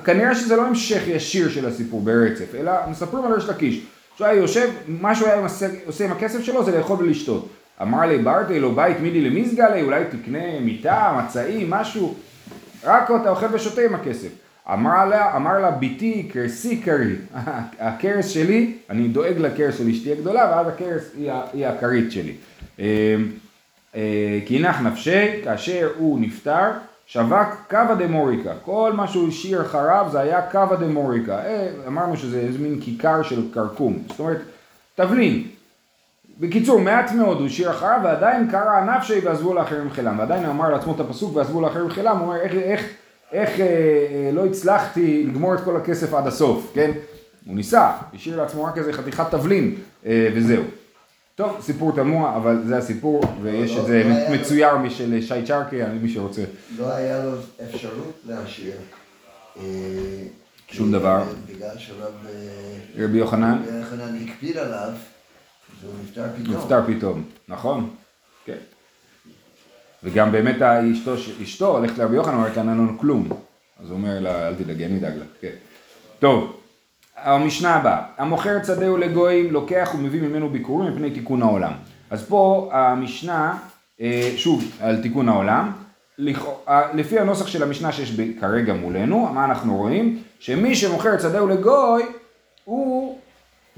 כנראה 0.04 0.36
שזה 0.36 0.56
לא 0.56 0.66
המשך 0.66 1.01
ישיר 1.08 1.50
של 1.50 1.65
הסיפור 1.65 2.01
ברצף, 2.01 2.56
אלא 2.56 2.72
מספרים 2.89 3.25
על 3.25 3.34
ריש 3.34 3.46
לקיש. 3.46 3.82
שהוא 4.15 4.27
היה 4.27 4.41
יושב, 4.41 4.70
מה 4.88 5.15
שהוא 5.15 5.27
היה 5.27 5.48
עושה 5.86 6.06
עם 6.06 6.12
הכסף 6.12 6.41
שלו 6.41 6.65
זה 6.65 6.77
לאכול 6.77 6.98
ולשתות. 7.00 7.50
אמר 7.81 8.05
לי 8.05 8.17
ברתי 8.17 8.60
לו 8.60 8.75
בית 8.75 9.00
מידי 9.00 9.22
למזגה 9.22 9.69
לי, 9.69 9.81
אולי 9.81 10.03
תקנה 10.05 10.60
מיטה, 10.62 11.22
מצעים, 11.24 11.69
משהו. 11.69 12.15
רק 12.84 13.12
אתה 13.22 13.29
אוכל 13.29 13.46
ושותה 13.51 13.81
עם 13.81 13.96
הכסף. 13.96 14.29
אמר 14.74 15.05
לה, 15.05 15.36
אמר 15.36 15.60
לה 15.60 15.72
ביתי 15.72 16.29
קרסי 16.34 16.77
קרי, 16.77 17.15
הכרס 17.79 18.27
שלי, 18.27 18.74
אני 18.89 19.07
דואג 19.07 19.38
לכרס 19.38 19.77
שלי 19.77 19.93
שתהיה 19.93 20.15
גדולה 20.15 20.51
ואז 20.51 20.67
הכרס 20.67 21.12
היא, 21.17 21.31
היא 21.53 21.67
הכרית 21.67 22.12
שלי. 22.12 22.34
אה, 22.79 23.15
אה, 23.96 24.39
כי 24.46 24.60
נח 24.60 24.81
נפשי, 24.81 25.43
כאשר 25.43 25.89
הוא 25.98 26.19
נפטר, 26.19 26.72
שווק 27.07 27.48
קווה 27.69 27.96
דמוריקה, 27.96 28.53
כל 28.65 28.93
מה 28.93 29.07
שהוא 29.07 29.27
השאיר 29.27 29.62
אחריו 29.62 30.07
זה 30.12 30.19
היה 30.19 30.41
קווה 30.41 30.75
דמוריקה, 30.77 31.46
אה, 31.46 31.69
אמרנו 31.88 32.17
שזה 32.17 32.39
איזה 32.39 32.60
מין 32.60 32.81
כיכר 32.81 33.24
של 33.24 33.41
כרכום, 33.53 33.98
זאת 34.07 34.19
אומרת 34.19 34.41
תבלין, 34.96 35.43
בקיצור, 36.39 36.79
מעט 36.79 37.12
מאוד 37.12 37.38
הוא 37.38 37.46
השאיר 37.48 37.72
אחריו, 37.72 38.00
ועדיין 38.03 38.51
קרא 38.51 38.82
נפשי 38.98 39.20
ועזבו 39.24 39.53
לאחרים 39.53 39.91
חילם. 39.91 40.20
ועדיין 40.20 40.44
הוא 40.46 40.51
אמר 40.51 40.70
לעצמו 40.70 40.96
את 40.96 41.00
הפסוק 41.00 41.36
ועזבו 41.36 41.62
לאחרים 41.62 41.89
חילם, 41.89 42.17
הוא 42.17 42.27
אומר 42.27 42.41
איך, 42.41 42.51
איך, 42.53 42.82
איך 43.32 43.60
אה, 43.60 43.65
אה, 43.65 44.29
לא 44.34 44.46
הצלחתי 44.46 45.24
לגמור 45.27 45.53
את 45.56 45.60
כל 45.63 45.77
הכסף 45.77 46.13
עד 46.13 46.27
הסוף, 46.27 46.72
כן? 46.74 46.91
הוא 47.46 47.56
ניסה, 47.56 47.91
השאיר 48.13 48.38
לעצמו 48.41 48.63
רק 48.63 48.77
איזה 48.77 48.94
חתיכת 48.94 49.32
תבלין, 49.32 49.75
אה, 50.06 50.29
וזהו. 50.36 50.63
טוב, 51.36 51.58
סיפור 51.62 51.96
תמוה, 51.96 52.36
אבל 52.36 52.62
זה 52.65 52.77
הסיפור, 52.77 53.22
ויש 53.41 53.75
לא, 53.75 53.82
את 53.82 53.86
זה 53.86 54.03
לא 54.06 54.13
היה 54.15 54.29
לו- 54.29 54.36
מצויר 54.36 54.77
משל 54.77 55.22
שי 55.22 55.46
צ'רקי, 55.48 55.84
אני 55.84 56.00
מי 56.00 56.10
שרוצה. 56.10 56.41
לא 56.77 56.94
היה 56.96 57.25
לו 57.25 57.32
אפשרות 57.63 58.20
להשאיר. 58.27 58.75
אה, 59.60 59.63
שום 60.72 60.91
דבר. 60.91 61.24
בגלל 61.56 61.77
שרב 61.77 62.12
אה, 62.25 63.03
רבי 63.03 63.17
יוחנן 63.17 63.58
רבי 63.67 63.77
יוחנן 63.77 64.15
הקפיד 64.27 64.58
עליו, 64.58 64.89
נפטר 66.03 66.27
פתאום. 66.41 66.55
נפטר 66.57 66.81
פתאום, 66.88 67.24
נכון? 67.48 67.89
כן. 68.46 68.57
וגם 70.03 70.31
באמת 70.31 70.62
אשתו, 70.62 71.13
אשתו 71.43 71.77
הולכת 71.77 71.98
לרבי 71.98 72.15
יוחנן, 72.15 72.34
אומרת 72.34 72.57
לנו 72.57 73.00
כלום. 73.00 73.29
אז 73.84 73.89
הוא 73.89 73.98
אומר 73.98 74.19
לה, 74.19 74.48
אל 74.48 74.55
תדאגי, 74.55 74.86
אני 74.86 74.98
אדאג 75.00 75.17
לה. 75.17 75.25
כן. 75.41 75.51
טוב, 76.19 76.60
המשנה 77.17 77.75
הבאה, 77.75 78.03
המוכר 78.17 78.60
צדהו 78.60 78.98
לגויים, 78.98 79.53
לוקח 79.53 79.91
ומביא 79.98 80.22
ממנו 80.22 80.50
ביקורים 80.50 80.93
מפני 80.93 81.12
תיקון 81.12 81.41
העולם. 81.41 81.74
אז 82.10 82.25
פה 82.25 82.69
המשנה, 82.74 83.57
אה, 84.01 84.31
שוב, 84.38 84.63
על 84.81 85.01
תיקון 85.01 85.29
העולם, 85.29 85.72
לפי 86.93 87.19
הנוסח 87.19 87.48
של 87.48 87.63
המשנה 87.63 87.91
שיש 87.91 88.19
כרגע 88.39 88.74
מולנו, 88.74 89.29
מה 89.34 89.46
אנחנו 89.46 89.77
רואים? 89.77 90.24
שמי 90.39 90.75
שמוכר 90.75 91.13
את 91.13 91.22
שדהו 91.22 91.48
לגוי, 91.48 92.03
הוא 92.63 93.19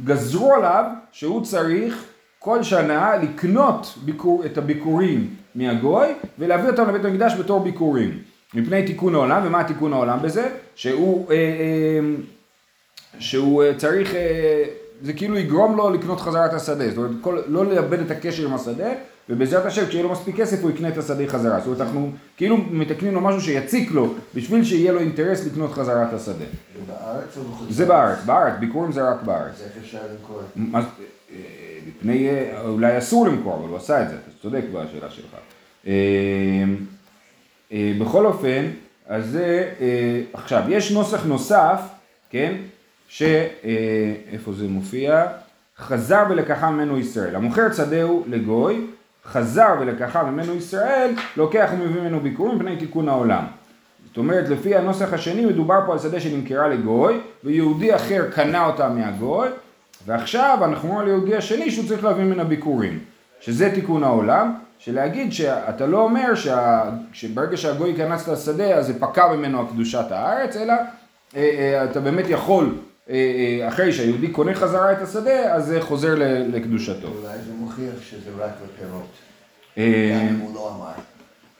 גזרו 0.04 0.54
עליו 0.54 0.86
שהוא 1.12 1.46
צריך 1.46 2.06
כל 2.40 2.64
שנה 2.64 3.18
לקנות 3.18 3.98
ביקור, 4.06 4.46
את 4.46 4.58
הביקורים 4.58 5.36
מהגוי 5.56 6.08
ולהביא 6.40 6.70
אותם 6.70 6.90
לבית 6.90 7.06
המקדש 7.06 7.34
בתור 7.40 7.60
ביקורים. 7.60 8.20
מפני 8.54 8.86
תיקון 8.86 9.16
העולם, 9.16 9.42
ומה 9.46 9.64
תיקון 9.64 9.94
העולם 9.94 10.20
בזה? 10.22 10.50
שהוא, 10.76 11.32
אה, 11.32 11.36
אה, 11.36 12.00
שהוא 13.20 13.64
אה, 13.64 13.74
צריך, 13.78 14.16
אה, 14.16 14.64
זה 15.02 15.14
כאילו 15.14 15.38
יגרום 15.38 15.78
לו 15.78 15.90
לקנות 15.90 16.22
חזרה 16.22 16.46
את 16.46 16.54
השדה, 16.54 16.90
זאת 16.90 16.98
אומרת 16.98 17.12
כל, 17.22 17.40
לא 17.48 17.66
לאבד 17.66 18.00
את 18.00 18.12
הקשר 18.12 18.46
עם 18.46 18.54
השדה, 18.54 18.90
ובעזרת 19.30 19.66
השם 19.66 19.86
כשיהיה 19.86 20.04
לו 20.04 20.12
מספיק 20.12 20.36
כסף 20.36 20.62
הוא 20.62 20.72
יקנה 20.72 20.90
את 20.90 20.98
השדה 20.98 21.28
חזרה, 21.28 21.60
זאת 21.60 21.66
אומרת 21.68 21.82
אנחנו 21.82 22.12
כאילו 22.38 22.58
מתקנים 22.58 23.14
לו 23.14 23.22
משהו 23.22 23.42
שיציק 23.42 23.92
לו 23.92 24.14
בשביל 24.36 24.64
שיהיה 24.64 24.92
לו 24.92 25.00
אינטרס 25.00 25.46
לקנות 25.46 25.72
חזרה 25.72 26.08
את 26.10 26.14
השדה. 26.14 26.34
זה 26.34 26.82
בארץ 26.88 27.38
או 27.38 27.44
בחוץ? 27.44 27.68
זה 27.70 27.86
בארץ, 27.86 28.18
בארץ, 28.26 28.54
ביקורים 28.60 28.92
זה 28.92 29.10
רק 29.10 29.24
בארץ. 29.24 29.54
אז 29.54 29.62
איך 29.62 29.84
אפשר 29.84 30.00
למכור? 30.12 30.42
אה, 30.76 31.40
מפני, 31.88 32.30
אה, 32.30 32.62
אולי 32.62 32.98
אסור 32.98 33.28
למכור, 33.28 33.56
אבל 33.56 33.70
הוא 33.70 33.78
עשה 33.78 34.04
את 34.04 34.10
זה, 34.10 34.16
אתה 34.16 34.32
צודק 34.42 34.64
בשאלה 34.74 35.10
שלך. 35.10 35.36
אה, 35.88 36.64
בכל 38.00 38.26
אופן, 38.26 38.66
אז 39.08 39.26
זה, 39.26 39.70
עכשיו, 40.34 40.64
יש 40.68 40.92
נוסח 40.92 41.26
נוסף, 41.26 41.82
כן, 42.30 42.56
ש... 43.10 43.22
אה, 43.22 44.52
זה 44.52 44.68
מופיע? 44.68 45.26
חזר 45.78 46.24
ולקחה 46.30 46.72
ממנו 46.72 46.98
ישראל. 46.98 47.36
המוכר 47.36 47.68
את 47.68 47.76
שדהו 47.76 48.24
לגוי, 48.28 48.86
חזר 49.26 49.76
ולקחה 49.80 50.24
ממנו 50.24 50.56
ישראל, 50.56 51.12
לוקח 51.38 51.70
ומביא 51.74 52.02
ממנו 52.02 52.20
ביקורים 52.20 52.56
מפני 52.56 52.78
תיקון 52.78 53.10
העולם. 53.10 53.44
זאת 54.08 54.18
אומרת, 54.18 54.50
לפי 54.50 54.76
הנוסח 54.76 55.14
השני 55.14 55.46
מדובר 55.46 55.80
פה 55.86 55.94
על 55.94 56.00
שדה 56.00 56.20
שנמכרה 56.20 56.68
לגוי, 56.68 57.20
ויהודי 57.44 57.96
אחר 57.96 58.32
קנה 58.32 58.66
אותה 58.66 58.90
מהגוי, 58.90 59.48
ועכשיו 60.06 60.58
אנחנו 60.62 60.90
אומרים 60.90 61.08
על 61.08 61.08
יהודי 61.08 61.36
השני 61.36 61.72
שהוא 61.72 61.88
צריך 61.88 62.04
להביא 62.04 62.24
ממנה 62.24 62.44
ביקורים. 62.44 63.00
שזה 63.40 63.72
תיקון 63.74 64.04
העולם, 64.04 64.54
שלהגיד 64.80 65.34
שאתה 65.34 65.86
לא 65.86 66.02
אומר 66.02 66.36
שה, 66.36 66.84
שברגע 67.14 67.58
שהגוי 67.58 67.90
ייכנס 67.90 68.28
לשדה 68.28 68.76
אז 68.76 68.88
זה 68.88 69.00
פקע 69.00 69.34
ממנו 69.36 69.68
קדושת 69.68 70.06
הארץ, 70.12 70.56
אלא 70.56 70.74
אה, 71.36 71.42
אה, 71.42 71.84
אתה 71.84 72.00
באמת 72.00 72.26
יכול, 72.30 72.76
אחרי 73.68 73.94
שהיהודי 73.94 74.28
קונה 74.28 74.54
חזרה 74.54 74.92
את 74.92 75.02
השדה, 75.02 75.54
אז 75.54 75.66
זה 75.66 75.82
חוזר 75.82 76.16
לקדושתו. 76.54 77.08
אולי 77.08 77.38
זה 77.38 77.54
מוכיח 77.54 78.02
שזה 78.10 78.30
רק 78.38 78.52
לפירות. 78.64 79.10
אה, 79.78 80.28
גם 80.30 80.36
הוא 80.36 80.56
לא 80.56 80.76
אמר. 80.76 80.92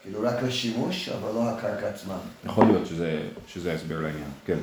כאילו 0.02 0.20
רק 0.22 0.42
לשימוש, 0.42 1.08
אבל 1.08 1.34
לא 1.34 1.50
הקרקע 1.50 1.88
עצמה. 1.88 2.14
יכול 2.44 2.66
להיות 2.66 2.86
שזה, 2.86 3.20
שזה 3.46 3.72
הסבר 3.72 3.94
לעניין, 3.96 4.30
כן. 4.46 4.58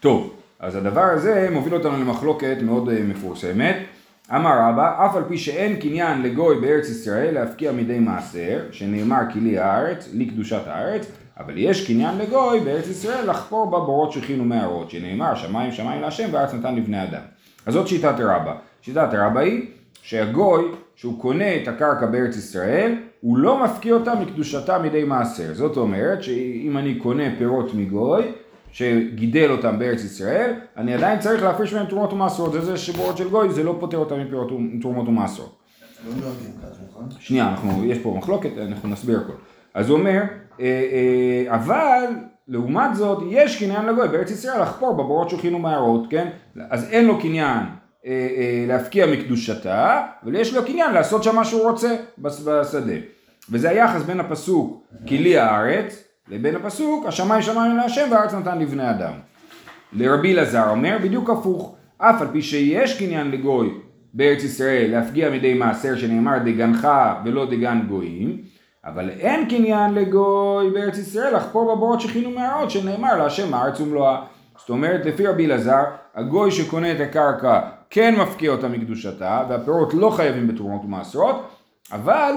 טוב, 0.00 0.34
אז 0.60 0.76
הדבר 0.76 1.04
הזה 1.04 1.48
מוביל 1.52 1.74
אותנו 1.74 1.96
למחלוקת 2.00 2.56
מאוד 2.62 2.88
אה, 2.88 3.02
מפורסמת. 3.02 3.76
אמר 4.34 4.58
רבא, 4.60 5.06
אף 5.06 5.16
על 5.16 5.22
פי 5.28 5.38
שאין 5.38 5.76
קניין 5.76 6.22
לגוי 6.22 6.60
בארץ 6.60 6.88
ישראל 6.88 7.34
להפקיע 7.34 7.72
מדי 7.72 7.98
מעשר, 7.98 8.60
שנאמר 8.70 9.20
כי 9.32 9.40
לי 9.40 9.58
הארץ, 9.58 10.08
לי 10.12 10.26
קדושת 10.26 10.62
הארץ, 10.66 11.06
אבל 11.38 11.54
יש 11.56 11.86
קניין 11.86 12.18
לגוי 12.18 12.60
בארץ 12.60 12.88
ישראל 12.88 13.30
לחפור 13.30 13.70
בה 13.70 13.78
בורות 13.78 14.12
שכין 14.12 14.52
שנאמר 14.88 15.34
שמיים 15.34 15.72
שמיים 15.72 16.02
להשם 16.02 16.28
וארץ 16.32 16.54
נתן 16.54 16.74
לבני 16.74 17.02
אדם. 17.02 17.20
אז 17.66 17.74
זאת 17.74 17.88
שיטת 17.88 18.14
רבא. 18.18 18.54
שיטת 18.82 19.08
רבא 19.12 19.40
היא 19.40 19.66
שהגוי, 20.02 20.64
שהוא 20.96 21.20
קונה 21.20 21.56
את 21.56 21.68
הקרקע 21.68 22.06
בארץ 22.06 22.36
ישראל, 22.36 22.94
הוא 23.20 23.38
לא 23.38 23.64
מפקיע 23.64 23.94
אותה 23.94 24.14
מקדושתה 24.14 24.78
מדי 24.78 25.04
מעשר. 25.04 25.54
זאת 25.54 25.76
אומרת 25.76 26.22
שאם 26.22 26.78
אני 26.78 26.94
קונה 26.94 27.24
פירות 27.38 27.74
מגוי, 27.74 28.22
שגידל 28.76 29.50
אותם 29.50 29.78
בארץ 29.78 30.04
ישראל, 30.04 30.54
אני 30.76 30.94
עדיין 30.94 31.18
צריך 31.18 31.42
להפריש 31.42 31.74
מהם 31.74 31.86
תרומות 31.86 32.12
ומעשרות. 32.12 32.52
זה 32.52 32.60
זה 32.60 32.76
שבועות 32.76 33.16
של 33.16 33.28
גוי, 33.28 33.50
זה 33.52 33.62
לא 33.62 33.76
פוטר 33.80 33.96
אותם 33.96 34.16
מתרומות 34.58 35.08
ומעשרות. 35.08 35.56
לא 36.06 36.12
נכון? 36.88 37.08
שנייה, 37.18 37.48
אנחנו, 37.48 37.84
יש 37.84 37.98
פה 37.98 38.14
מחלוקת, 38.18 38.50
אנחנו 38.58 38.88
נסביר 38.88 39.20
הכל. 39.20 39.32
אז 39.74 39.88
הוא 39.88 39.98
אומר, 39.98 40.22
אה, 40.60 40.64
אה, 40.64 41.54
אבל 41.54 42.04
לעומת 42.48 42.96
זאת, 42.96 43.22
יש 43.30 43.64
קניין 43.64 43.86
לגוי 43.86 44.08
בארץ 44.08 44.30
ישראל 44.30 44.62
לחפור 44.62 44.92
בבורות 44.92 45.30
שוכין 45.30 45.54
ומערות, 45.54 46.06
כן? 46.10 46.28
אז 46.70 46.88
אין 46.90 47.06
לו 47.06 47.20
קניין 47.20 47.64
אה, 48.06 48.64
להפקיע 48.68 49.06
מקדושתה, 49.06 50.06
אבל 50.24 50.34
יש 50.34 50.54
לו 50.54 50.64
קניין 50.64 50.94
לעשות 50.94 51.22
שם 51.22 51.34
מה 51.34 51.44
שהוא 51.44 51.70
רוצה 51.70 51.96
בשדה. 52.18 52.94
וזה 53.50 53.70
היחס 53.70 54.02
בין 54.02 54.20
הפסוק 54.20 54.86
כי 55.06 55.18
לי 55.18 55.38
הארץ, 55.38 56.05
לבין 56.28 56.56
הפסוק 56.56 57.06
השמיים 57.06 57.42
שמיים 57.42 57.76
להשם 57.76 58.08
והארץ 58.10 58.34
נתן 58.34 58.58
לבני 58.58 58.90
אדם. 58.90 59.12
לרבי 59.92 60.32
אלעזר 60.32 60.70
אומר 60.70 60.98
בדיוק 61.02 61.30
הפוך, 61.30 61.74
אף 61.98 62.22
על 62.22 62.28
פי 62.32 62.42
שיש 62.42 62.98
קניין 62.98 63.30
לגוי 63.30 63.70
בארץ 64.14 64.42
ישראל 64.42 64.90
להפגיע 64.90 65.30
מדי 65.30 65.54
מעשר 65.54 65.96
שנאמר 65.96 66.38
דגנך 66.38 66.88
ולא 67.24 67.50
דגן 67.50 67.80
גויים, 67.88 68.38
אבל 68.84 69.10
אין 69.10 69.48
קניין 69.48 69.94
לגוי 69.94 70.70
בארץ 70.70 70.98
ישראל 70.98 71.36
לחפור 71.36 71.74
בבורות 71.74 72.00
שכינו 72.00 72.30
מערות 72.30 72.70
שנאמר 72.70 73.16
להשם 73.16 73.54
הארץ 73.54 73.80
ומלואה. 73.80 74.22
זאת 74.58 74.70
אומרת 74.70 75.06
לפי 75.06 75.26
רבי 75.26 75.46
אלעזר, 75.46 75.82
הגוי 76.14 76.50
שקונה 76.50 76.92
את 76.92 77.00
הקרקע 77.00 77.60
כן 77.90 78.14
מפקיע 78.20 78.50
אותה 78.50 78.68
מקדושתה 78.68 79.44
והפירות 79.48 79.94
לא 79.94 80.10
חייבים 80.10 80.48
בתרומות 80.48 80.84
ומעשרות, 80.84 81.48
אבל 81.92 82.32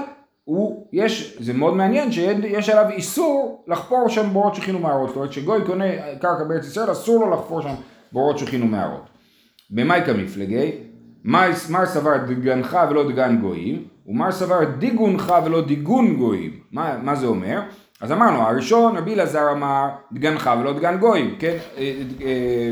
הוא, 0.50 0.86
יש, 0.92 1.36
זה 1.40 1.52
מאוד 1.52 1.74
מעניין 1.76 2.12
שיש 2.12 2.68
עליו 2.68 2.90
איסור 2.90 3.64
לחפור 3.68 4.08
שם 4.08 4.28
בורות 4.32 4.54
שכינו 4.54 4.78
מערות, 4.78 5.08
זאת 5.08 5.16
אומרת 5.16 5.32
שגוי 5.32 5.64
קונה 5.66 5.84
קרקע 6.20 6.44
בארץ 6.44 6.66
ישראל 6.66 6.92
אסור 6.92 7.20
לו 7.24 7.30
לחפור 7.30 7.62
שם 7.62 7.74
בורות 8.12 8.38
שכינו 8.38 8.66
מערות. 8.66 9.02
במאי 9.70 10.00
כמפלגי, 10.06 10.70
מר 11.24 11.52
סבר 11.84 12.16
דגנך 12.16 12.78
ולא 12.90 13.08
דגן 13.12 13.38
גויים, 13.40 13.84
ומר 14.06 14.32
סבר 14.32 14.64
דיגונך 14.78 15.34
ולא 15.44 15.60
דיגון 15.66 16.16
גויים. 16.16 16.50
מה, 16.72 16.96
מה 17.02 17.14
זה 17.14 17.26
אומר? 17.26 17.60
אז 18.00 18.12
אמרנו, 18.12 18.38
הראשון 18.42 18.96
רבי 18.96 19.14
אלעזר 19.14 19.52
אמר 19.52 19.88
דגנך 20.12 20.50
ולא 20.60 20.72
דגן 20.72 20.98
גויים, 20.98 21.36
כן? 21.38 21.56
אה, 21.78 21.92
אה, 22.24 22.70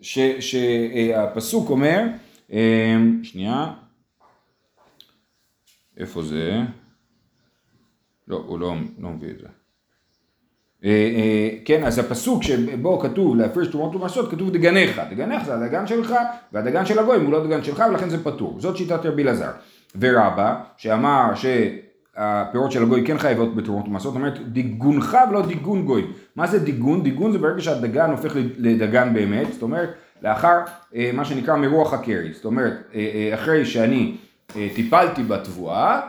ש- 0.00 0.40
שהפסוק 0.40 1.70
אומר, 1.70 2.02
אה, 2.52 2.96
שנייה, 3.22 3.66
איפה 5.98 6.22
זה? 6.22 6.60
לא, 8.28 8.44
הוא 8.46 8.58
לא, 8.58 8.74
לא 8.98 9.10
מביא 9.10 9.30
את 9.30 9.38
זה. 9.38 9.46
אה, 10.84 10.90
אה, 10.90 11.48
כן, 11.64 11.84
אז 11.84 11.98
הפסוק 11.98 12.42
שבו 12.42 13.00
כתוב 13.00 13.36
להפריש 13.36 13.68
תרומות 13.68 13.96
ומעשרות, 13.96 14.30
כתוב 14.30 14.50
דגניך. 14.50 15.00
דגניך 15.10 15.44
זה 15.44 15.54
הדגן 15.54 15.86
שלך, 15.86 16.14
והדגן 16.52 16.86
של 16.86 16.98
הגויים 16.98 17.24
הוא 17.24 17.32
לא 17.32 17.46
דגן 17.46 17.62
שלך, 17.62 17.84
ולכן 17.90 18.08
זה 18.08 18.24
פטור. 18.24 18.56
זאת 18.60 18.76
שיטת 18.76 19.06
רבי 19.06 19.22
אלעזר. 19.22 19.50
ורבא, 20.00 20.54
שאמר 20.76 21.32
שהפירות 21.34 22.72
של 22.72 22.82
הגוי 22.82 23.06
כן 23.06 23.18
חייבות 23.18 23.56
בתרומות 23.56 23.88
ומעשרות, 23.88 24.14
זאת 24.14 24.20
אומרת 24.20 24.52
דיגונך 24.52 25.18
ולא 25.30 25.46
דיגון 25.46 25.84
גויים. 25.84 26.12
מה 26.36 26.46
זה 26.46 26.58
דיגון? 26.58 27.02
דיגון 27.02 27.32
זה 27.32 27.38
ברגע 27.38 27.60
שהדגן 27.60 28.10
הופך 28.10 28.36
לדגן 28.58 29.14
באמת, 29.14 29.52
זאת 29.52 29.62
אומרת 29.62 29.90
לאחר 30.22 30.58
אה, 30.94 31.10
מה 31.14 31.24
שנקרא 31.24 31.56
מרוח 31.56 31.94
הקרי. 31.94 32.32
זאת 32.32 32.44
אומרת, 32.44 32.92
אחרי 33.34 33.66
שאני 33.66 34.16
טיפלתי 34.74 35.22
בתבואה, 35.22 36.00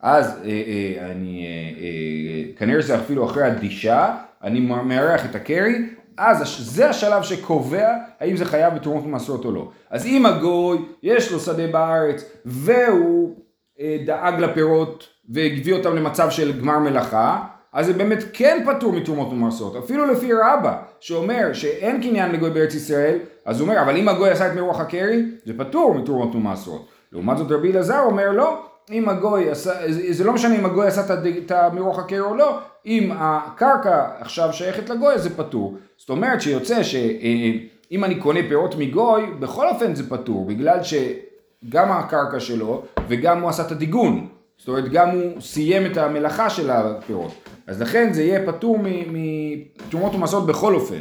אז 0.00 0.38
אה, 0.44 0.50
אה, 0.50 1.10
אני, 1.10 1.46
אה, 1.46 1.82
אה, 1.82 2.58
כנראה 2.58 2.82
זה 2.82 2.96
אפילו 2.96 3.24
אחרי 3.24 3.42
הדישה, 3.42 4.16
אני 4.42 4.60
מארח 4.60 5.24
את 5.24 5.34
הקרי, 5.34 5.74
אז 6.16 6.58
זה 6.58 6.90
השלב 6.90 7.22
שקובע 7.22 7.94
האם 8.20 8.36
זה 8.36 8.44
חייב 8.44 8.74
בתרומות 8.74 9.04
ומעשרות 9.04 9.44
או 9.44 9.52
לא. 9.52 9.70
אז 9.90 10.06
אם 10.06 10.26
הגוי, 10.26 10.78
יש 11.02 11.32
לו 11.32 11.40
שדה 11.40 11.66
בארץ, 11.66 12.24
והוא 12.44 13.36
אה, 13.80 13.96
דאג 14.06 14.40
לפירות 14.40 15.08
והביא 15.28 15.72
אותם 15.72 15.96
למצב 15.96 16.30
של 16.30 16.60
גמר 16.60 16.78
מלאכה, 16.78 17.42
אז 17.72 17.86
זה 17.86 17.92
באמת 17.92 18.18
כן 18.32 18.64
פטור 18.66 18.92
מתרומות 18.92 19.32
ומעשרות. 19.32 19.76
אפילו 19.76 20.06
לפי 20.06 20.32
רבא, 20.32 20.82
שאומר 21.00 21.52
שאין 21.52 22.02
קניין 22.02 22.32
לגוי 22.32 22.50
בארץ 22.50 22.74
ישראל, 22.74 23.18
אז 23.44 23.60
הוא 23.60 23.68
אומר, 23.68 23.82
אבל 23.82 23.96
אם 23.96 24.08
הגוי 24.08 24.30
עשה 24.30 24.46
את 24.46 24.56
מרוח 24.56 24.80
הקרי, 24.80 25.22
זה 25.44 25.52
פטור 25.58 25.94
מתרומות 25.94 26.34
ומעשרות. 26.34 26.88
לעומת 27.12 27.38
זאת 27.38 27.50
רבי 27.50 27.72
אלעזר 27.72 28.00
אומר 28.00 28.30
לא, 28.30 28.62
אם 28.90 29.08
הגוי 29.08 29.50
עשה, 29.50 29.72
זה 30.10 30.24
לא 30.24 30.32
משנה 30.32 30.56
אם 30.56 30.66
הגוי 30.66 30.86
עשה 30.86 31.14
את 31.44 31.50
המרוח 31.50 31.98
הקר 31.98 32.22
או 32.22 32.34
לא, 32.34 32.58
אם 32.86 33.12
הקרקע 33.14 34.06
עכשיו 34.20 34.52
שייכת 34.52 34.90
לגוי 34.90 35.18
זה 35.18 35.36
פטור. 35.36 35.76
זאת 35.96 36.10
אומרת 36.10 36.40
שיוצא 36.40 36.82
שאם 36.82 38.04
אני 38.04 38.14
קונה 38.14 38.40
פירות 38.48 38.74
מגוי, 38.78 39.26
בכל 39.38 39.68
אופן 39.68 39.94
זה 39.94 40.10
פטור, 40.10 40.46
בגלל 40.46 40.78
שגם 40.82 41.92
הקרקע 41.92 42.40
שלו 42.40 42.82
וגם 43.08 43.40
הוא 43.40 43.50
עשה 43.50 43.62
את 43.66 43.72
הדיגון. 43.72 44.28
זאת 44.58 44.68
אומרת 44.68 44.88
גם 44.88 45.10
הוא 45.10 45.40
סיים 45.40 45.86
את 45.86 45.96
המלאכה 45.96 46.50
של 46.50 46.70
הפירות. 46.70 47.32
אז 47.66 47.82
לכן 47.82 48.12
זה 48.12 48.22
יהיה 48.22 48.46
פטור 48.46 48.78
מתרומות 49.06 50.14
ומסעות 50.14 50.46
בכל 50.46 50.74
אופן. 50.74 51.00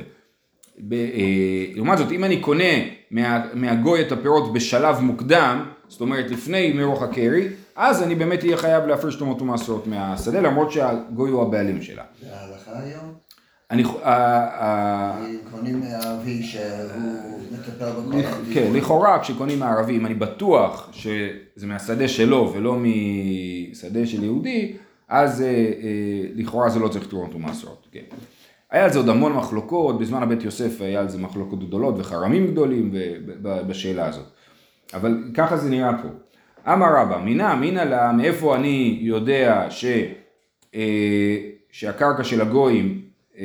אה, 0.92 0.98
לעומת 1.76 1.98
זאת, 1.98 2.12
אם 2.12 2.24
אני 2.24 2.40
קונה 2.40 2.74
מה, 3.12 3.46
מהגוי 3.54 4.02
את 4.02 4.12
הפירות 4.12 4.54
בשלב 4.54 5.00
מוקדם, 5.00 5.66
זאת 5.92 6.02
אומרת 6.02 6.32
לפני 6.32 6.74
מרוח 6.74 7.02
הקרי, 7.02 7.48
אז 7.76 8.04
אני 8.04 8.16
באמת 8.16 8.44
אהיה 8.44 8.58
חייב 8.58 8.86
להפריש 8.86 9.16
תרומות 9.16 9.42
ומעשרות 9.42 9.88
מהשדה, 9.88 10.42
למרות 10.42 10.72
שהגוי 10.72 11.32
הוא 11.32 11.42
הבעלים 11.42 11.82
שלה. 11.82 12.04
זה 12.22 12.36
ההלכה 12.36 12.72
היום? 12.84 13.14
אני, 13.72 13.84
ח- 13.84 13.96
ה- 14.04 14.64
ה- 14.66 15.26
אם 15.26 15.38
קונים 15.52 15.80
מערבי 15.80 16.44
שהוא 16.44 16.62
מטפל 17.52 17.90
בכל 17.90 18.18
הערבים. 18.18 18.54
כן, 18.54 18.70
לכאורה 18.74 19.20
כשקונים 19.20 19.60
מערבי, 19.60 19.98
אם 19.98 20.06
אני 20.06 20.14
בטוח 20.14 20.90
שזה 20.92 21.68
מהשדה 21.68 22.08
שלו 22.08 22.54
ולא 22.56 22.78
משדה 22.80 24.06
של 24.08 24.24
יהודי, 24.24 24.74
אז 25.10 25.42
אה, 25.42 25.48
אה, 25.48 25.52
לכאורה 26.36 26.70
זה 26.70 26.80
לא 26.80 26.88
צריך 26.88 27.08
תרומות 27.08 27.36
ומעשרות. 27.36 27.88
כן. 27.92 28.00
היה 28.72 28.84
על 28.84 28.92
זה 28.94 29.00
עוד 29.00 29.10
המון 29.10 29.34
מחלוקות, 29.34 30.00
בזמן 30.00 30.24
הבית 30.24 30.44
יוסף 30.44 30.82
היה 30.82 31.00
על 31.00 31.10
זה 31.10 31.18
מחלוקות 31.18 31.68
גדולות 31.68 31.96
וחרמים 31.98 32.48
גדולים 32.48 32.94
בשאלה 33.42 34.06
הזאת. 34.08 34.26
אבל 34.94 35.24
ככה 35.34 35.58
זה 35.58 35.70
נראה 35.70 35.92
פה. 36.02 36.08
אמר 36.74 36.88
רבא, 36.96 37.18
מינה 37.18 37.56
מינא 37.56 37.80
לה, 37.80 38.12
מאיפה 38.12 38.56
אני 38.56 38.98
יודע 39.02 39.66
ש, 39.70 39.86
אה, 40.76 41.38
שהקרקע 41.72 42.24
של 42.24 42.42
הגויים 42.42 43.02
אה, 43.38 43.44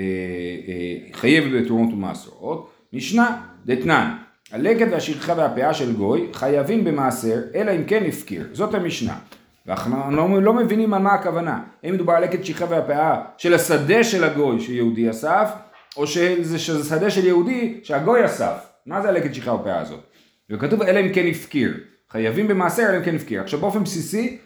אה, 0.69 0.97
חייבת 1.13 1.63
בתרומות 1.63 1.93
ומעשרות? 1.93 2.71
משנה, 2.93 3.43
דתנן, 3.67 4.17
הלקט 4.53 4.87
והשכחה 4.91 5.35
והפאה 5.37 5.75
של 5.75 5.93
גוי 5.93 6.27
חייבים 6.33 6.85
במעשר, 6.85 7.39
אלא 7.55 7.71
אם 7.71 7.85
כן 7.85 8.05
הפקיר. 8.05 8.49
זאת 8.53 8.75
המשנה. 8.75 9.19
ואנחנו 9.67 10.11
לא, 10.11 10.43
לא 10.43 10.53
מבינים 10.55 10.95
על 10.95 11.03
מה 11.03 11.15
הכוונה. 11.15 11.61
האם 11.83 11.95
מדובר 11.95 12.13
על 12.13 12.23
לקט 12.23 12.45
שכחה 12.45 12.65
והפאה 12.69 13.23
של 13.39 13.55
השדה 13.55 14.05
של 14.05 14.25
הגוי 14.25 14.61
שיהודי 14.61 15.11
אסף, 15.11 15.51
או 15.97 16.07
שזה 16.07 16.59
שדה 16.59 17.11
של 17.11 17.27
יהודי 17.27 17.81
שהגוי 17.83 18.25
אסף. 18.25 18.67
מה 18.87 19.03
זה 19.03 19.09
הלקט 19.09 19.35
שכחה 19.35 19.55
והפאה 19.55 19.81
הזאת? 19.81 20.16
וכתוב 20.51 20.83
אלא 20.83 21.01
אם 21.01 21.13
כן 21.13 21.27
הפקיר. 21.27 21.75
חייבים 22.11 22.49
במעשר 22.49 22.83
אלא 22.91 22.99
אם 22.99 23.05
כן 23.05 23.15
הפקיר. 23.15 23.41
עכשיו 23.41 23.61
באופן 23.61 23.85
בסיסי, 23.85 24.39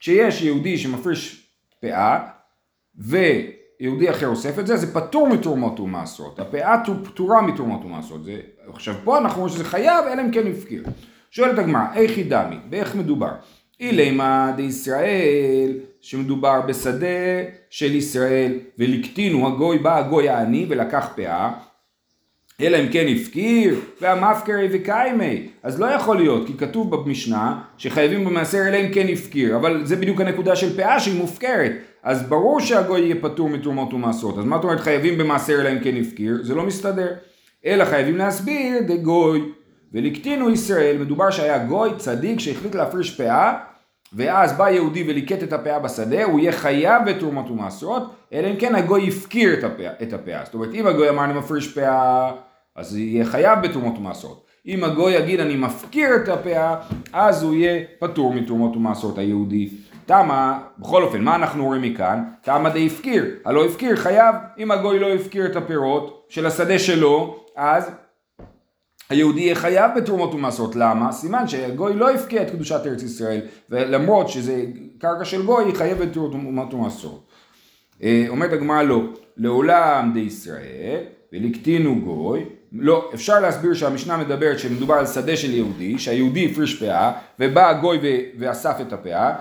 כשיש 0.00 0.42
יהודי 0.42 0.78
שמפריש 0.78 1.50
פאה, 1.80 2.18
ויהודי 2.96 4.10
אחר 4.10 4.26
אוסף 4.26 4.58
את 4.58 4.66
זה, 4.66 4.76
זה 4.76 4.94
פטור 4.94 5.28
מתרומות 5.28 5.80
ומעשרות. 5.80 6.38
הפאה 6.38 6.82
פטורה 7.04 7.42
מתרומות 7.42 7.84
ומעשרות. 7.84 8.24
זה, 8.24 8.40
עכשיו 8.72 8.94
פה 9.04 9.18
אנחנו 9.18 9.40
רואים 9.40 9.54
שזה 9.54 9.64
חייב, 9.64 10.04
אלא 10.12 10.22
אם 10.22 10.30
כן 10.30 10.46
הפקיר. 10.46 10.84
שואלת 11.30 11.58
הגמרא, 11.58 11.94
איך 11.94 12.16
היא 12.16 12.30
דמי? 12.30 12.56
באיך 12.70 12.94
מדובר? 12.94 13.32
אילמה 13.80 14.52
דישראל, 14.56 15.72
שמדובר 16.00 16.60
בשדה 16.60 17.42
של 17.70 17.94
ישראל, 17.94 18.58
ולקטינו 18.78 19.46
הגוי 19.46 19.78
בא 19.78 19.96
הגוי 19.96 20.28
העני 20.28 20.66
ולקח 20.68 21.08
פאה, 21.16 21.52
אלא 22.60 22.76
אם 22.80 22.88
כן 22.88 23.06
הפקיר, 23.08 23.74
והמפקרי 24.00 24.68
וקיימי. 24.72 25.48
אז 25.62 25.80
לא 25.80 25.86
יכול 25.86 26.16
להיות, 26.16 26.46
כי 26.46 26.52
כתוב 26.58 26.96
במשנה 26.96 27.60
שחייבים 27.76 28.24
במעשר 28.24 28.68
אלא 28.68 28.76
אם 28.76 28.92
כן 28.92 29.06
הפקיר, 29.12 29.56
אבל 29.56 29.86
זה 29.86 29.96
בדיוק 29.96 30.20
הנקודה 30.20 30.56
של 30.56 30.76
פאה 30.76 31.00
שהיא 31.00 31.18
מופקרת. 31.18 31.72
אז 32.02 32.22
ברור 32.22 32.60
שהגוי 32.60 33.00
יהיה 33.00 33.14
פטור 33.20 33.48
מתרומות 33.48 33.94
ומעשרות. 33.94 34.38
אז 34.38 34.44
מה 34.44 34.56
את 34.56 34.64
אומרת 34.64 34.80
חייבים 34.80 35.18
במעשר 35.18 35.60
אלא 35.60 35.72
אם 35.72 35.78
כן 35.80 35.96
הפקיר? 35.96 36.38
זה 36.42 36.54
לא 36.54 36.62
מסתדר. 36.62 37.08
אלא 37.66 37.84
חייבים 37.84 38.16
להסביר 38.16 38.80
דגוי. 38.86 39.42
ולקטינו 39.92 40.50
ישראל, 40.50 40.96
מדובר 40.98 41.30
שהיה 41.30 41.58
גוי 41.58 41.90
צדיק 41.96 42.40
שהחליט 42.40 42.74
להפריש 42.74 43.16
פאה, 43.16 43.58
ואז 44.12 44.52
בא 44.52 44.70
יהודי 44.70 45.04
וליקט 45.08 45.42
את 45.42 45.52
הפאה 45.52 45.78
בשדה, 45.78 46.24
הוא 46.24 46.40
יהיה 46.40 46.52
חייב 46.52 47.02
בתרומות 47.06 47.50
ומעשרות, 47.50 48.02
אלא 48.32 48.48
אם 48.50 48.56
כן 48.56 48.74
הגוי 48.74 49.08
הפקיר 49.08 49.54
את 49.58 49.64
הפאה. 49.64 49.90
את 50.02 50.12
הפאה. 50.12 50.44
זאת 50.44 50.54
אומרת, 50.54 50.74
אם 50.74 50.86
הגוי 50.86 51.08
אמר 51.08 51.24
אני 51.24 51.32
מפריש 51.32 51.68
פאה, 51.74 52.30
אז 52.78 52.96
יהיה 52.96 53.24
חייב 53.24 53.58
בתרומות 53.62 53.98
ומעשרות. 53.98 54.46
אם 54.66 54.84
הגוי 54.84 55.12
יגיד 55.12 55.40
אני 55.40 55.56
מפקיר 55.56 56.16
את 56.16 56.28
הפאה, 56.28 56.76
אז 57.12 57.42
הוא 57.42 57.54
יהיה 57.54 57.84
פטור 57.98 58.34
מתרומות 58.34 58.76
ומעשרות 58.76 59.18
היהודי. 59.18 59.68
תמה, 60.06 60.60
בכל 60.78 61.02
אופן, 61.02 61.20
מה 61.20 61.34
אנחנו 61.34 61.64
רואים 61.64 61.82
מכאן? 61.82 62.24
תמה 62.42 62.70
די 62.70 62.86
הפקיר. 62.86 63.24
הלא 63.44 63.64
הפקיר 63.64 63.96
חייב, 63.96 64.34
אם 64.58 64.70
הגוי 64.70 64.98
לא 64.98 65.14
הפקיר 65.14 65.46
את 65.46 65.56
הפירות 65.56 66.26
של 66.28 66.46
השדה 66.46 66.78
שלו, 66.78 67.44
אז 67.56 67.90
היהודי 69.10 69.40
יהיה 69.40 69.54
חייב 69.54 69.90
בתרומות 69.96 70.34
ומעשרות, 70.34 70.76
למה? 70.76 71.12
סימן 71.12 71.48
שהגוי 71.48 71.94
לא 71.94 72.10
הפקיע 72.10 72.42
את 72.42 72.50
קדושת 72.50 72.80
ארץ 72.86 73.02
ישראל, 73.02 73.40
ולמרות 73.70 74.28
שזה 74.28 74.64
קרקע 74.98 75.24
של 75.24 75.46
גוי, 75.46 75.64
היא 75.64 75.74
חייבת 75.74 76.12
תרומות 76.12 76.74
ומעשרות. 76.74 77.26
אה, 78.02 78.24
אומרת 78.28 78.52
הגמרא 78.52 78.82
לא, 78.82 79.02
לעולם 79.36 80.10
דישראל, 80.14 81.00
ולקטינו 81.32 82.00
גוי, 82.00 82.44
לא, 82.72 83.10
אפשר 83.14 83.40
להסביר 83.40 83.74
שהמשנה 83.74 84.16
מדברת 84.16 84.58
שמדובר 84.58 84.94
על 84.94 85.06
שדה 85.06 85.36
של 85.36 85.54
יהודי, 85.54 85.98
שהיהודי 85.98 86.48
הפריש 86.50 86.80
פאה, 86.80 87.12
ובא 87.40 87.68
הגוי 87.68 87.98
ואסף 88.38 88.76
את 88.80 88.92
הפאה, 88.92 89.34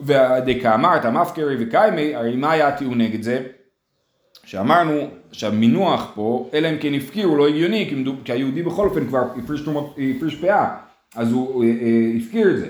ודקאמרת 0.00 1.06
מפקרי 1.06 1.56
וקיימי, 1.60 2.14
הרי 2.14 2.36
מה 2.36 2.52
היה 2.52 2.68
הטיעון 2.68 3.00
נגד 3.00 3.22
זה? 3.22 3.42
שאמרנו 4.44 5.00
שהמינוח 5.32 6.12
פה, 6.14 6.50
אלא 6.54 6.70
אם 6.70 6.76
כן 6.80 6.94
הפקיר, 6.94 7.26
הוא 7.26 7.38
לא 7.38 7.48
הגיוני, 7.48 7.86
כי, 7.88 7.94
מדוב, 7.94 8.16
כי 8.24 8.32
היהודי 8.32 8.62
בכל 8.62 8.88
אופן 8.88 9.06
כבר 9.06 9.22
הפריש, 9.44 9.60
הפריש 10.16 10.34
פאה, 10.34 10.76
אז 11.16 11.32
הוא 11.32 11.64
אה, 11.64 11.68
אה, 11.68 12.12
הפקיר 12.16 12.50
את 12.50 12.58
זה. 12.58 12.66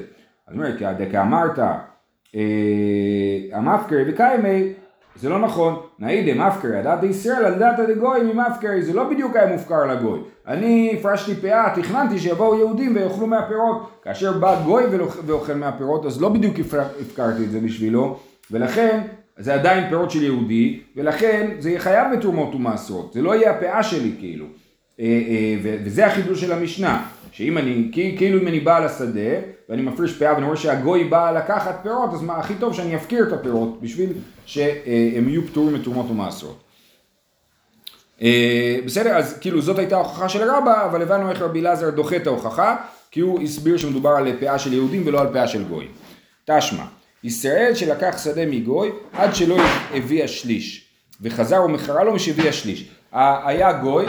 אז 0.49 0.55
אומרת, 0.55 0.83
דקאמרת 0.83 1.59
אה, 2.35 2.41
המפקרי 3.53 4.13
וקיימי, 4.13 4.73
זה 5.17 5.29
לא 5.29 5.39
נכון, 5.39 5.77
נאי 5.99 6.33
דמפקרי, 6.33 6.79
הדעת 6.79 7.03
ישראל 7.03 7.45
על 7.45 7.55
דעת 7.55 7.81
דגוי 7.89 8.23
ממפקרי, 8.23 8.83
זה 8.83 8.93
לא 8.93 9.11
בדיוק 9.11 9.37
היה 9.37 9.47
מופקר 9.47 9.87
לגוי. 9.87 10.21
אני 10.47 10.97
הפרשתי 10.99 11.35
פאה, 11.35 11.73
תכננתי 11.75 12.19
שיבואו 12.19 12.59
יהודים 12.59 12.97
ויאכלו 12.97 13.27
מהפירות, 13.27 13.91
כאשר 14.03 14.39
בא 14.39 14.63
גוי 14.65 14.85
ואוכל 15.27 15.55
מהפירות, 15.55 16.07
אז 16.07 16.23
לא 16.23 16.29
בדיוק 16.29 16.55
הפקרתי 17.01 17.45
את 17.45 17.51
זה 17.51 17.61
בשבילו, 17.61 18.19
ולכן 18.51 19.01
זה 19.37 19.55
עדיין 19.55 19.89
פירות 19.89 20.11
של 20.11 20.23
יהודי, 20.23 20.81
ולכן 20.97 21.51
זה 21.59 21.71
יהיה 21.71 21.81
חייב 21.81 22.17
בתרומות 22.17 22.55
ומעשרות, 22.55 23.13
זה 23.13 23.23
לא 23.23 23.35
יהיה 23.35 23.51
הפאה 23.51 23.83
שלי 23.83 24.13
כאילו. 24.19 24.47
אה, 25.01 25.05
אה, 25.05 25.57
וזה 25.85 26.07
החידוש 26.07 26.41
של 26.41 26.53
המשנה, 26.53 27.07
שאם 27.33 27.59
אני, 27.59 27.91
כאילו 27.93 28.41
אם 28.41 28.49
אני 28.49 28.61
בעל 28.61 28.85
השדה, 28.85 29.31
ואני 29.69 29.83
מפריש 29.83 30.19
פאה 30.19 30.35
ואני 30.35 30.47
רואה 30.47 30.57
שהגוי 30.57 31.05
בא 31.05 31.31
לקחת 31.31 31.81
פירות, 31.83 32.15
אז 32.15 32.23
מה, 32.23 32.37
הכי 32.37 32.55
טוב 32.55 32.75
שאני 32.75 32.97
אפקיר 32.97 33.29
את 33.29 33.33
הפירות, 33.33 33.81
בשביל 33.81 34.13
שהם 34.47 35.29
יהיו 35.29 35.47
פטורים 35.47 35.75
מתרומות 35.75 36.11
ומעשרות. 36.11 36.59
אה, 38.23 38.79
בסדר, 38.85 39.17
אז 39.17 39.39
כאילו 39.41 39.61
זאת 39.63 39.79
הייתה 39.79 39.97
ההוכחה 39.97 40.29
של 40.29 40.51
רבא, 40.51 40.87
אבל 40.87 41.03
הבנו 41.03 41.31
איך 41.31 41.43
רבי 41.43 41.61
אלעזר 41.61 41.91
דוחה 41.91 42.17
את 42.17 42.27
ההוכחה, 42.27 42.77
כי 43.11 43.21
הוא 43.21 43.43
הסביר 43.43 43.77
שמדובר 43.77 44.11
על 44.11 44.37
פאה 44.41 44.59
של 44.59 44.73
יהודים 44.73 45.03
ולא 45.07 45.21
על 45.21 45.33
פאה 45.33 45.49
של 45.49 45.65
גוי. 45.65 45.89
תשמע, 46.45 46.85
ישראל 47.25 47.75
שלקח 47.75 48.19
שדה 48.25 48.47
מגוי 48.47 48.91
עד 49.13 49.35
שלא 49.35 49.57
הביא 49.95 50.25
השליש, 50.25 50.89
וחזר 51.21 51.63
ומכרה 51.65 52.05
לו 52.05 52.15
משהביא 52.15 52.49
השליש. 52.49 52.89
היה 53.13 53.73
גוי, 53.73 54.07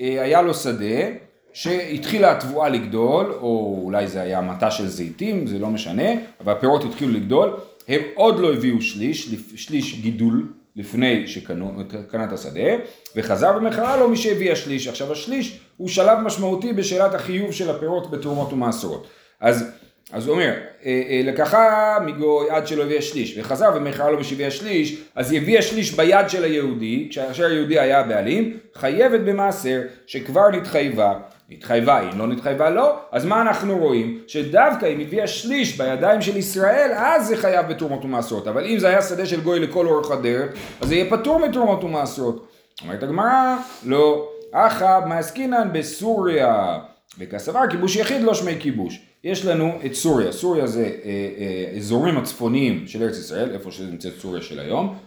היה 0.00 0.42
לו 0.42 0.54
שדה, 0.54 1.08
שהתחילה 1.52 2.32
התבואה 2.32 2.68
לגדול, 2.68 3.32
או 3.40 3.80
אולי 3.84 4.08
זה 4.08 4.20
היה 4.20 4.40
מטע 4.40 4.70
של 4.70 4.88
זיתים, 4.88 5.46
זה 5.46 5.58
לא 5.58 5.68
משנה, 5.68 6.10
אבל 6.40 6.52
הפירות 6.52 6.84
התחילו 6.84 7.12
לגדול, 7.12 7.56
הם 7.88 8.00
עוד 8.14 8.38
לא 8.38 8.52
הביאו 8.52 8.80
שליש, 8.80 9.34
שליש 9.56 10.00
גידול 10.00 10.52
לפני 10.76 11.26
שקנה 11.26 12.24
את 12.24 12.32
השדה, 12.32 12.70
וחזר 13.16 13.52
ומכרה 13.56 13.96
לו 13.96 14.08
מי 14.08 14.16
שהביא 14.16 14.52
השליש. 14.52 14.88
עכשיו 14.88 15.12
השליש 15.12 15.60
הוא 15.76 15.88
שלב 15.88 16.18
משמעותי 16.18 16.72
בשאלת 16.72 17.14
החיוב 17.14 17.52
של 17.52 17.70
הפירות 17.70 18.10
בתרומות 18.10 18.52
ומעשרות. 18.52 19.06
אז 19.40 19.70
אז 20.12 20.26
הוא 20.26 20.34
אומר, 20.34 20.54
אה, 20.84 21.02
אה, 21.08 21.20
לקחה 21.24 21.98
מגוי 22.06 22.50
עד 22.50 22.66
שלא 22.66 22.82
הביא 22.82 22.98
השליש, 22.98 23.38
וחזר 23.38 23.70
ומכרה 23.74 24.10
לו 24.10 24.20
משהביא 24.20 24.46
השליש, 24.46 25.02
אז 25.14 25.32
היא 25.32 25.40
הביאה 25.40 25.62
שליש 25.62 25.92
ביד 25.92 26.28
של 26.28 26.44
היהודי, 26.44 27.08
כאשר 27.12 27.46
היהודי 27.46 27.78
היה 27.78 28.00
הבעלים, 28.00 28.56
חייבת 28.74 29.20
במעשר 29.20 29.80
שכבר 30.06 30.50
נתחייבה. 30.50 31.14
נתחייבה, 31.50 32.00
אם 32.00 32.18
לא 32.18 32.26
נתחייבה 32.26 32.70
לא, 32.70 32.96
אז 33.12 33.24
מה 33.24 33.42
אנחנו 33.42 33.78
רואים? 33.78 34.20
שדווקא 34.26 34.86
אם 34.86 35.00
הביאה 35.00 35.26
שליש 35.26 35.78
בידיים 35.78 36.22
של 36.22 36.36
ישראל, 36.36 36.92
אז 36.96 37.26
זה 37.26 37.36
חייב 37.36 37.68
בתרומות 37.68 38.04
ומעשרות. 38.04 38.48
אבל 38.48 38.64
אם 38.64 38.78
זה 38.78 38.88
היה 38.88 39.02
שדה 39.02 39.26
של 39.26 39.40
גוי 39.40 39.60
לכל 39.60 39.86
אורך 39.86 40.10
הדרך, 40.10 40.52
אז 40.80 40.88
זה 40.88 40.94
יהיה 40.94 41.10
פטור 41.10 41.48
מתרומות 41.48 41.84
ומעשרות. 41.84 42.46
אומרת 42.82 43.02
הגמרא, 43.02 43.56
לא. 43.84 44.28
אחא 44.52 45.00
מעסקינן 45.06 45.68
בסוריה, 45.72 46.78
וכסבר 47.20 47.60
כיבוש 47.70 47.96
יחיד 47.96 48.22
לא 48.22 48.34
שמי 48.34 48.56
כיבוש. 48.60 49.02
יש 49.24 49.44
לנו 49.44 49.72
את 49.86 49.94
סוריה, 49.94 50.32
סוריה 50.32 50.66
זה 50.66 50.84
אה, 50.84 51.10
אה, 51.38 51.76
אזורים 51.76 52.18
הצפוניים 52.18 52.86
של 52.86 53.02
ארץ 53.02 53.18
ישראל, 53.18 53.50
איפה 53.52 53.70
שנמצאת 53.70 54.12
סוריה 54.18 54.42
של 54.42 54.60
היום. 54.60 54.98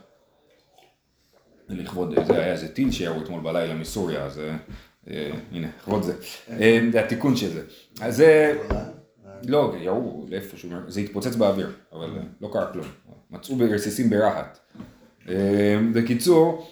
לכבוד 1.70 2.16
זה 2.28 2.34
היה 2.38 2.52
איזה 2.52 2.68
טיל 2.68 2.92
שירו 2.92 3.22
אתמול 3.22 3.42
בלילה 3.42 3.74
מסוריה, 3.74 4.24
אז 4.26 4.40
אה, 4.40 4.56
אה, 5.10 5.32
הנה, 5.52 5.68
לכבוד 5.80 6.04
זה. 6.04 6.14
אה, 6.50 6.80
זה 6.92 7.00
התיקון 7.04 7.36
של 7.36 7.50
זה. 7.50 7.62
אז 8.02 8.16
זה, 8.16 8.58
לא, 9.48 9.74
ירו 9.82 10.26
לאיפשהו, 10.30 10.70
זה 10.88 11.00
התפוצץ 11.00 11.36
באוויר, 11.36 11.72
אבל 11.94 12.10
אה, 12.18 12.24
לא 12.42 12.50
קרה 12.54 12.74
כלום. 12.74 12.88
מצאו 13.32 13.56
ברסיסים 13.56 14.10
ברהט. 14.10 14.60
אה, 15.30 15.78
בקיצור, 15.94 16.70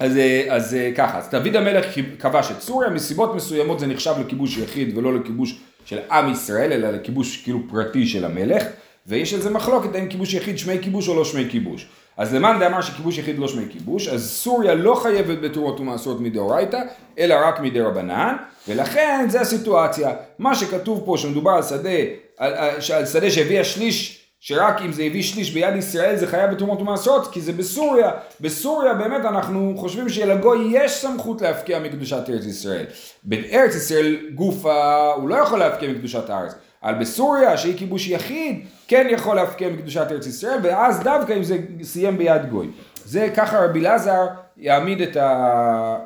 אז, 0.00 0.16
אה, 0.16 0.44
אז 0.48 0.74
אה, 0.74 0.90
ככה, 0.96 1.18
אז 1.18 1.28
דוד 1.30 1.56
המלך 1.56 1.86
כבש 2.18 2.50
את 2.50 2.62
סוריה, 2.62 2.90
מסיבות 2.90 3.34
מסוימות 3.34 3.80
זה 3.80 3.86
נחשב 3.86 4.14
לכיבוש 4.20 4.58
יחיד 4.58 4.98
ולא 4.98 5.14
לכיבוש 5.14 5.60
של 5.84 5.98
עם 6.10 6.32
ישראל, 6.32 6.72
אלא 6.72 6.90
לכיבוש 6.90 7.36
כאילו 7.36 7.60
פרטי 7.70 8.06
של 8.06 8.24
המלך, 8.24 8.64
ויש 9.06 9.34
על 9.34 9.40
זה 9.40 9.50
מחלוקת 9.50 9.94
האם 9.94 10.08
כיבוש 10.08 10.34
יחיד 10.34 10.58
שמי 10.58 10.78
כיבוש 10.82 11.08
או 11.08 11.14
לא 11.14 11.24
שמי 11.24 11.46
כיבוש. 11.50 11.86
אז 12.16 12.34
למאן 12.34 12.58
דאמר 12.60 12.80
שכיבוש 12.80 13.18
יחיד 13.18 13.38
לא 13.38 13.48
שמי 13.48 13.64
כיבוש, 13.70 14.08
אז 14.08 14.30
סוריה 14.30 14.74
לא 14.74 14.94
חייבת 14.94 15.38
בתרועות 15.38 15.80
ומעשרות 15.80 16.20
מדאורייתא, 16.20 16.78
אלא 17.18 17.34
רק 17.46 17.60
מדי 17.60 17.80
רבנן, 17.80 18.36
ולכן 18.68 19.26
זה 19.28 19.40
הסיטואציה. 19.40 20.10
מה 20.38 20.54
שכתוב 20.54 21.02
פה 21.04 21.16
שמדובר 21.18 21.50
על 21.50 21.62
שדה, 21.62 21.90
על, 22.38 22.54
על, 22.54 22.70
על 22.94 23.06
שדה 23.06 23.30
שהביאה 23.30 23.64
שליש 23.64 24.21
שרק 24.44 24.82
אם 24.82 24.92
זה 24.92 25.02
הביא 25.02 25.22
שליש 25.22 25.50
ביד 25.50 25.76
ישראל 25.76 26.16
זה 26.16 26.26
חייב 26.26 26.50
בתרומות 26.50 26.80
ומעשרות, 26.80 27.32
כי 27.32 27.40
זה 27.40 27.52
בסוריה. 27.52 28.10
בסוריה 28.40 28.94
באמת 28.94 29.24
אנחנו 29.24 29.74
חושבים 29.76 30.08
שלגוי 30.08 30.68
יש 30.70 30.92
סמכות 30.92 31.42
להפקיע 31.42 31.78
מקדושת 31.78 32.22
ארץ 32.28 32.44
ישראל. 32.44 32.84
בארץ 33.22 33.74
ישראל 33.74 34.16
גופה 34.34 35.12
הוא 35.16 35.28
לא 35.28 35.34
יכול 35.34 35.58
להפקיע 35.58 35.90
מקדושת 35.90 36.30
הארץ. 36.30 36.54
אבל 36.82 36.94
בסוריה 36.94 37.56
שהיא 37.56 37.78
כיבוש 37.78 38.08
יחיד 38.08 38.66
כן 38.88 39.06
יכול 39.10 39.36
להפקיע 39.36 39.68
מקדושת 39.68 40.06
ארץ 40.10 40.26
ישראל 40.26 40.58
ואז 40.62 41.00
דווקא 41.02 41.32
אם 41.32 41.42
זה 41.42 41.58
סיים 41.82 42.18
ביד 42.18 42.50
גוי. 42.50 42.68
זה 43.04 43.28
ככה 43.36 43.64
רבי 43.64 43.80
אלעזר 43.80 44.26
יעמיד 44.56 45.00
את 45.00 45.16
ה... 45.16 45.96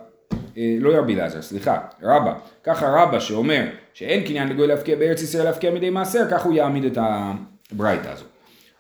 אה, 0.59 0.77
לא 0.81 0.99
רבי 0.99 1.15
אלעזר, 1.15 1.43
סליחה, 1.43 1.79
רבא. 2.03 2.35
ככה 2.65 2.89
רבא 2.89 3.21
שאומר 3.21 3.63
שאין 3.95 4.27
קניין 4.27 4.49
לגוי 4.49 4.67
להפקיע 4.67 4.97
בארץ 4.97 5.23
ישראל 5.23 5.45
להפקיע 5.45 5.71
מדי 5.71 5.91
מעשר, 5.91 6.31
כך 6.31 6.45
הוא 6.45 6.55
יעמיד 6.55 6.85
את 6.85 6.99
ה... 6.99 7.33
ברייתא 7.73 8.09
הזאת. 8.09 8.27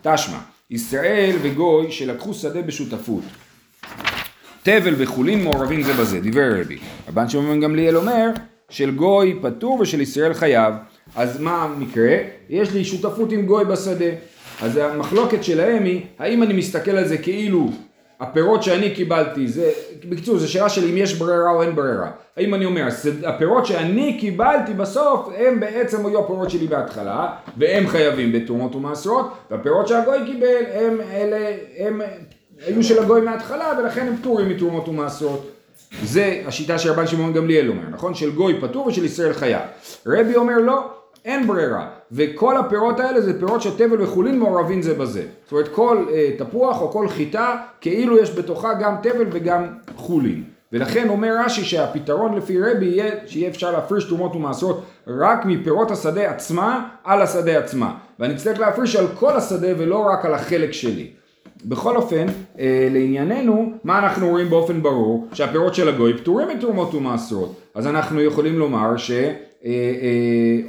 תשמע, 0.03 0.39
ישראל 0.71 1.37
וגוי 1.43 1.93
שלקחו 1.93 2.35
שדה 2.35 2.63
בשותפות. 2.63 3.25
תבל 4.63 4.95
וחולין 4.99 5.45
מעורבים 5.45 5.83
זה 5.83 5.93
בזה, 5.93 6.21
דיבר 6.21 6.61
רבי. 6.61 6.79
רבן 7.09 7.29
שמעון 7.29 7.61
גמליאל 7.61 7.97
אומר 7.97 8.31
של 8.71 8.91
גוי 8.91 9.39
פטור 9.43 9.81
ושל 9.81 10.01
ישראל 10.01 10.35
חייב. 10.35 10.75
אז 11.17 11.41
מה 11.41 11.63
המקרה? 11.63 12.17
יש 12.49 12.73
לי 12.73 12.85
שותפות 12.85 13.33
עם 13.33 13.47
גוי 13.47 13.65
בשדה. 13.65 14.11
אז 14.63 14.77
המחלוקת 14.77 15.45
שלהם 15.45 15.85
היא, 15.85 16.01
האם 16.19 16.43
אני 16.43 16.55
מסתכל 16.55 16.91
על 16.91 17.09
זה 17.09 17.19
כאילו 17.19 17.71
הפירות 18.21 18.63
שאני 18.63 18.91
קיבלתי, 18.91 19.49
זה, 19.49 19.71
בקיצור, 20.09 20.39
זו 20.39 20.53
שאלה 20.53 20.69
של 20.69 20.89
אם 20.89 20.97
יש 20.97 21.15
ברירה 21.15 21.51
או 21.51 21.63
אין 21.63 21.75
ברירה. 21.75 22.11
האם 22.37 22.55
אני 22.55 22.65
אומר, 22.65 22.89
הפירות 23.25 23.67
שאני 23.67 24.19
קיבלתי 24.21 24.75
בסוף, 24.75 25.29
הם 25.37 25.61
בעצם 25.61 26.07
היו 26.07 26.19
הפירות 26.19 26.51
שלי 26.51 26.67
בהתחלה, 26.67 27.29
והם 27.57 27.89
חייבים 27.89 28.33
בתרומות 28.33 28.75
ומעשרות, 28.75 29.33
והפירות 29.51 29.89
שהגוי 29.89 30.19
קיבל, 30.27 30.65
הם 30.75 31.01
אלה, 31.13 31.57
הם 31.79 32.01
היו 32.67 32.83
של 32.83 33.03
הגוי 33.03 33.21
מההתחלה, 33.21 33.73
ולכן 33.79 34.07
הם 34.07 34.17
פטורים 34.17 34.49
מתרומות 34.49 34.89
ומעשרות. 34.89 35.51
זה 36.05 36.43
השיטה 36.47 36.79
של 36.79 36.91
רבן 36.93 37.07
שמעון 37.07 37.33
גמליאל 37.33 37.69
אומר, 37.69 37.89
נכון? 37.91 38.15
של 38.15 38.31
גוי 38.31 38.61
פטור 38.61 38.87
ושל 38.87 39.05
ישראל 39.05 39.33
חייב. 39.33 39.63
רבי 40.07 40.37
אומר 40.37 40.59
לא, 40.59 40.91
אין 41.27 41.47
ברירה, 41.47 41.89
וכל 42.13 42.57
הפירות 42.57 43.01
האלה 43.01 43.21
זה 43.21 43.39
פירות 43.39 43.63
של 43.63 43.77
תבל 43.77 44.03
וחולין 44.03 44.39
מעורבים 44.39 44.83
זה 44.83 44.95
בזה. 44.95 45.23
זאת 45.45 45.53
אומרת 45.53 45.69
כל 45.69 46.05
אה, 46.13 46.31
תפוח 46.39 46.81
או 46.81 46.91
כל 46.91 47.09
חיטה, 47.09 47.57
כאילו 47.81 48.19
יש 48.19 48.39
בתוכה 48.39 48.75
גם 48.75 48.95
תבל 49.03 49.27
וגם 49.33 49.67
חולין. 49.97 50.45
ולכן 50.73 51.09
אומר 51.09 51.37
רש"י 51.45 51.65
שהפתרון 51.65 52.35
לפי 52.35 52.63
רבי 52.63 52.87
יהיה 52.87 53.11
שיהיה 53.27 53.49
אפשר 53.49 53.73
להפריש 53.73 54.05
תרומות 54.05 54.37
ומעשרות 54.37 54.83
רק 55.07 55.45
מפירות 55.45 55.91
השדה 55.91 56.31
עצמה 56.31 56.89
על 57.05 57.23
השדה 57.23 57.59
עצמה. 57.59 57.95
ואני 58.19 58.37
צריך 58.37 58.61
להפריש 58.61 58.97
על 58.97 59.07
כל 59.15 59.37
השדה 59.37 59.69
ולא 59.79 59.99
רק 59.99 60.25
על 60.25 60.35
החלק 60.35 60.73
שלי. 60.73 61.11
בכל 61.65 61.97
אופן, 61.97 62.27
אה, 62.59 62.89
לענייננו, 62.91 63.73
מה 63.85 63.99
אנחנו 63.99 64.29
רואים 64.29 64.51
באופן 64.51 64.83
ברור? 64.83 65.29
שהפירות 65.33 65.75
של 65.75 65.89
הגוי 65.89 66.19
פטורים 66.19 66.49
מתרומות 66.49 66.95
ומעשרות. 66.95 67.61
אז 67.75 67.87
אנחנו 67.87 68.21
יכולים 68.21 68.59
לומר 68.59 68.97
ש... 68.97 69.11
אה, 69.67 69.73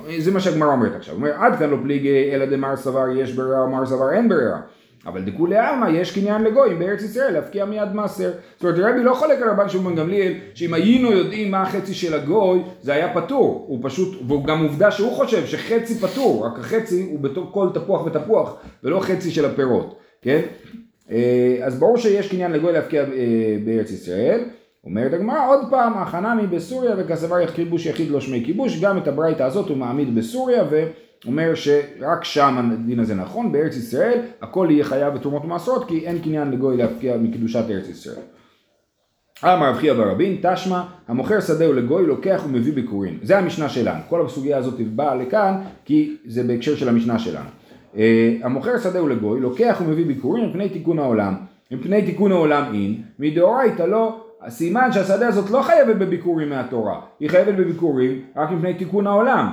אה, 0.10 0.22
זה 0.22 0.32
מה 0.32 0.40
שהגמרא 0.40 0.72
אומרת 0.72 0.96
עכשיו, 0.96 1.16
אומר 1.16 1.34
עד 1.34 1.60
כאן 1.60 1.70
לא 1.70 1.78
פליגי 1.84 2.32
אלא 2.34 2.46
דמר 2.46 2.76
סבר 2.76 3.06
יש 3.18 3.34
ברירה 3.34 3.64
ומר 3.64 3.86
סבר 3.86 4.12
אין 4.12 4.30
ברירה 4.30 4.60
אבל 5.08 5.22
דכולי 5.22 5.58
עלמא 5.58 5.90
יש 5.90 6.12
קניין 6.12 6.44
לגויים 6.44 6.80
בארץ 6.80 7.02
ישראל 7.02 7.34
להפקיע 7.34 7.66
מיד 7.66 7.94
מעשר. 7.94 8.32
זאת 8.56 8.64
אומרת 8.64 8.94
רבי 8.94 9.04
לא 9.04 9.14
חולק 9.14 9.42
על 9.42 9.50
רבן 9.50 9.70
שמעון 9.70 9.96
גמליאל 9.96 10.34
שאם 10.54 10.74
היינו 10.74 11.12
יודעים 11.12 11.52
מה 11.52 11.62
החצי 11.62 11.94
של 11.94 12.14
הגוי 12.14 12.60
זה 12.82 12.94
היה 12.94 13.14
פטור. 13.14 13.66
הוא 13.68 13.80
פשוט, 13.82 14.22
והוא 14.28 14.46
גם 14.46 14.64
עובדה 14.64 14.92
שהוא 14.92 15.12
חושב 15.12 15.46
שחצי 15.46 15.96
פטור, 15.96 16.46
רק 16.46 16.60
החצי 16.60 17.08
הוא 17.12 17.20
בתור 17.20 17.50
כל 17.52 17.68
תפוח 17.74 18.06
ותפוח 18.06 18.58
ולא 18.84 19.00
חצי 19.00 19.32
של 19.32 19.46
הפירות, 19.46 20.00
כן? 20.22 20.42
אה, 21.12 21.58
אז 21.62 21.80
ברור 21.80 21.98
שיש 21.98 22.30
קניין 22.32 22.52
לגוי 22.52 22.74
להפקיע 22.74 23.06
בארץ 23.66 23.92
ישראל. 23.92 24.44
אומרת 24.88 25.14
הגמרא 25.14 25.50
עוד 25.50 25.60
פעם, 25.70 25.98
החנמי 25.98 26.48
בסוריה 26.48 26.96
וכסבר 26.98 27.48
כיבוש 27.48 27.86
יחיד 27.86 28.12
לא 28.12 28.22
שמי 28.22 28.44
כיבוש, 28.46 28.82
גם 28.82 28.98
את 28.98 29.08
הברייתא 29.08 29.44
הזאת 29.44 29.70
הוא 29.70 29.78
מעמיד 29.78 30.16
בסוריה 30.16 30.64
ואומר 30.70 31.56
שרק 31.56 32.24
שם 32.24 32.72
הדין 32.74 33.00
הזה 33.00 33.16
נכון, 33.16 33.52
בארץ 33.52 33.76
ישראל 33.76 34.20
הכל 34.42 34.68
יהיה 34.70 34.84
חייב 34.84 35.14
בתרומות 35.14 35.46
ומעשרות 35.46 35.88
כי 35.88 36.08
אין 36.08 36.20
קניין 36.20 36.52
לגוי 36.52 36.78
להפקיע 36.78 37.18
מקדושת 37.18 37.64
ארץ 37.70 37.90
ישראל. 37.90 38.22
אמר 39.44 39.70
רב 39.70 39.76
חייא 39.76 39.94
ברבין, 39.94 40.38
תשמע, 40.42 40.84
המוכר 41.08 41.40
שדהו 41.40 41.74
לגוי 41.74 42.06
לוקח 42.06 42.42
ומביא 42.46 42.74
ביקורים. 42.74 43.20
זה 43.24 43.38
המשנה 43.38 43.70
שלנו. 43.70 44.00
כל 44.10 44.26
הסוגיה 44.26 44.58
הזאת 44.58 44.82
באה 44.82 45.16
לכאן 45.16 45.62
כי 45.86 46.16
זה 46.26 46.44
בהקשר 46.44 46.76
של 46.76 46.90
המשנה 46.90 47.20
שלנו. 47.20 47.50
אה, 47.98 48.36
המוכר 48.44 48.80
שדהו 48.80 49.08
לגוי 49.08 49.40
לוקח 49.40 49.82
ומביא 49.86 50.06
ביקורים 50.06 50.50
מפני 50.50 50.70
תיקון 50.70 51.00
העולם. 51.00 51.36
מפני 51.72 52.02
תיקון 52.02 52.32
העולם 52.32 52.74
אין, 52.74 53.02
מדאורייתא 53.20 53.84
לא 53.84 54.27
הסימן 54.48 54.92
שהשדה 54.92 55.28
הזאת 55.28 55.50
לא 55.50 55.62
חייבת 55.62 55.96
בביקורים 55.96 56.50
מהתורה, 56.50 57.00
היא 57.20 57.30
חייבת 57.30 57.54
בביקורים 57.54 58.22
רק 58.36 58.52
מפני 58.52 58.74
תיקון 58.74 59.08
העולם. 59.08 59.52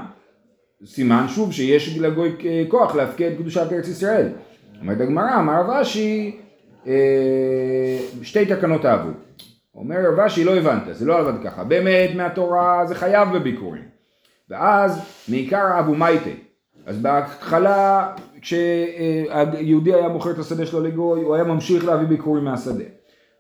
סימן 0.87 1.25
שוב 1.29 1.53
שיש 1.53 1.99
לגוי 1.99 2.37
כוח 2.69 2.95
להפקיע 2.95 3.29
את 3.29 3.39
קדושת 3.39 3.73
ארץ 3.73 3.89
ישראל. 3.89 4.29
אומרת 4.81 5.01
הגמרא, 5.01 5.37
אמר 5.37 5.61
רבשי, 5.61 6.41
אה, 6.87 6.93
שתי 8.23 8.47
תקנות 8.47 8.87
אהבו. 8.87 9.11
אומר 9.75 9.97
רבשי, 10.13 10.45
לא 10.45 10.57
הבנת, 10.57 10.83
זה 10.93 11.07
לא 11.07 11.19
עבד 11.19 11.43
ככה. 11.45 11.65
באמת 11.65 12.11
מהתורה 12.15 12.87
זה 12.87 12.95
חייב 12.95 13.29
בביקורים. 13.35 13.83
ואז 14.51 15.01
מעיקר 15.29 15.81
אבו 15.81 15.95
מייטה. 15.95 16.31
אז 16.87 16.99
בהתחלה 16.99 18.13
כשהיהודי 18.41 19.95
היה 19.95 20.09
מוכר 20.09 20.31
את 20.31 20.39
השדה 20.39 20.67
שלו 20.67 20.81
לגוי, 20.81 21.23
הוא 21.23 21.35
היה 21.35 21.45
ממשיך 21.45 21.85
להביא 21.85 22.07
ביקורים 22.07 22.45
מהשדה. 22.45 22.85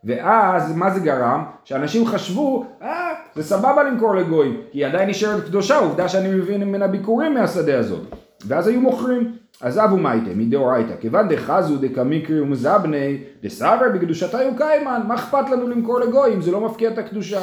ואז 0.05 0.77
מה 0.77 0.91
זה 0.91 1.01
גרם? 1.01 1.45
שאנשים 1.65 2.07
חשבו, 2.07 2.67
אה, 2.83 3.13
זה 3.35 3.43
סבבה 3.43 3.83
למכור 3.83 4.15
לגוי, 4.15 4.57
כי 4.73 4.79
היא 4.79 4.87
עדיין 4.87 5.09
נשארת 5.09 5.45
קדושה, 5.45 5.79
עובדה 5.79 6.09
שאני 6.09 6.29
מבין 6.29 6.65
ממנה 6.65 6.87
ביקורים 6.87 7.35
מהשדה 7.35 7.79
הזאת. 7.79 8.03
ואז 8.47 8.67
היו 8.67 8.81
מוכרים. 8.81 9.33
אז 9.61 9.79
אבו 9.79 9.97
מייטה 9.97 10.31
מדאורייתא, 10.37 10.95
כיוון 11.01 11.29
דחזו 11.29 11.77
דקמיקרי 11.77 12.41
ומזבני 12.41 13.19
דסבר 13.43 13.89
בקדושתה 13.95 14.43
יוקיימן, 14.43 15.03
מה 15.09 15.15
אכפת 15.15 15.51
לנו 15.51 15.69
למכור 15.69 16.01
לגוי 16.01 16.35
אם 16.35 16.43
זה 16.43 16.51
לא 16.51 16.61
מפקיע 16.61 16.91
את 16.91 16.99
הקדושה? 16.99 17.41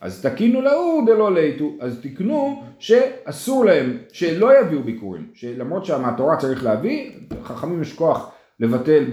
אז 0.00 0.22
תקינו 0.22 0.60
להוא 0.60 1.06
דלא 1.06 1.34
ליטו, 1.34 1.70
אז 1.80 2.00
תקנו 2.02 2.62
שאסור 2.78 3.64
להם, 3.64 3.96
שלא 4.12 4.60
יביאו 4.60 4.82
ביקורים, 4.82 5.26
שלמרות 5.34 5.84
שהתורה 5.84 6.36
צריך 6.36 6.64
להביא, 6.64 7.10
חכמים 7.44 7.82
יש 7.82 7.92
כוח 7.92 8.30
לבטל 8.60 9.04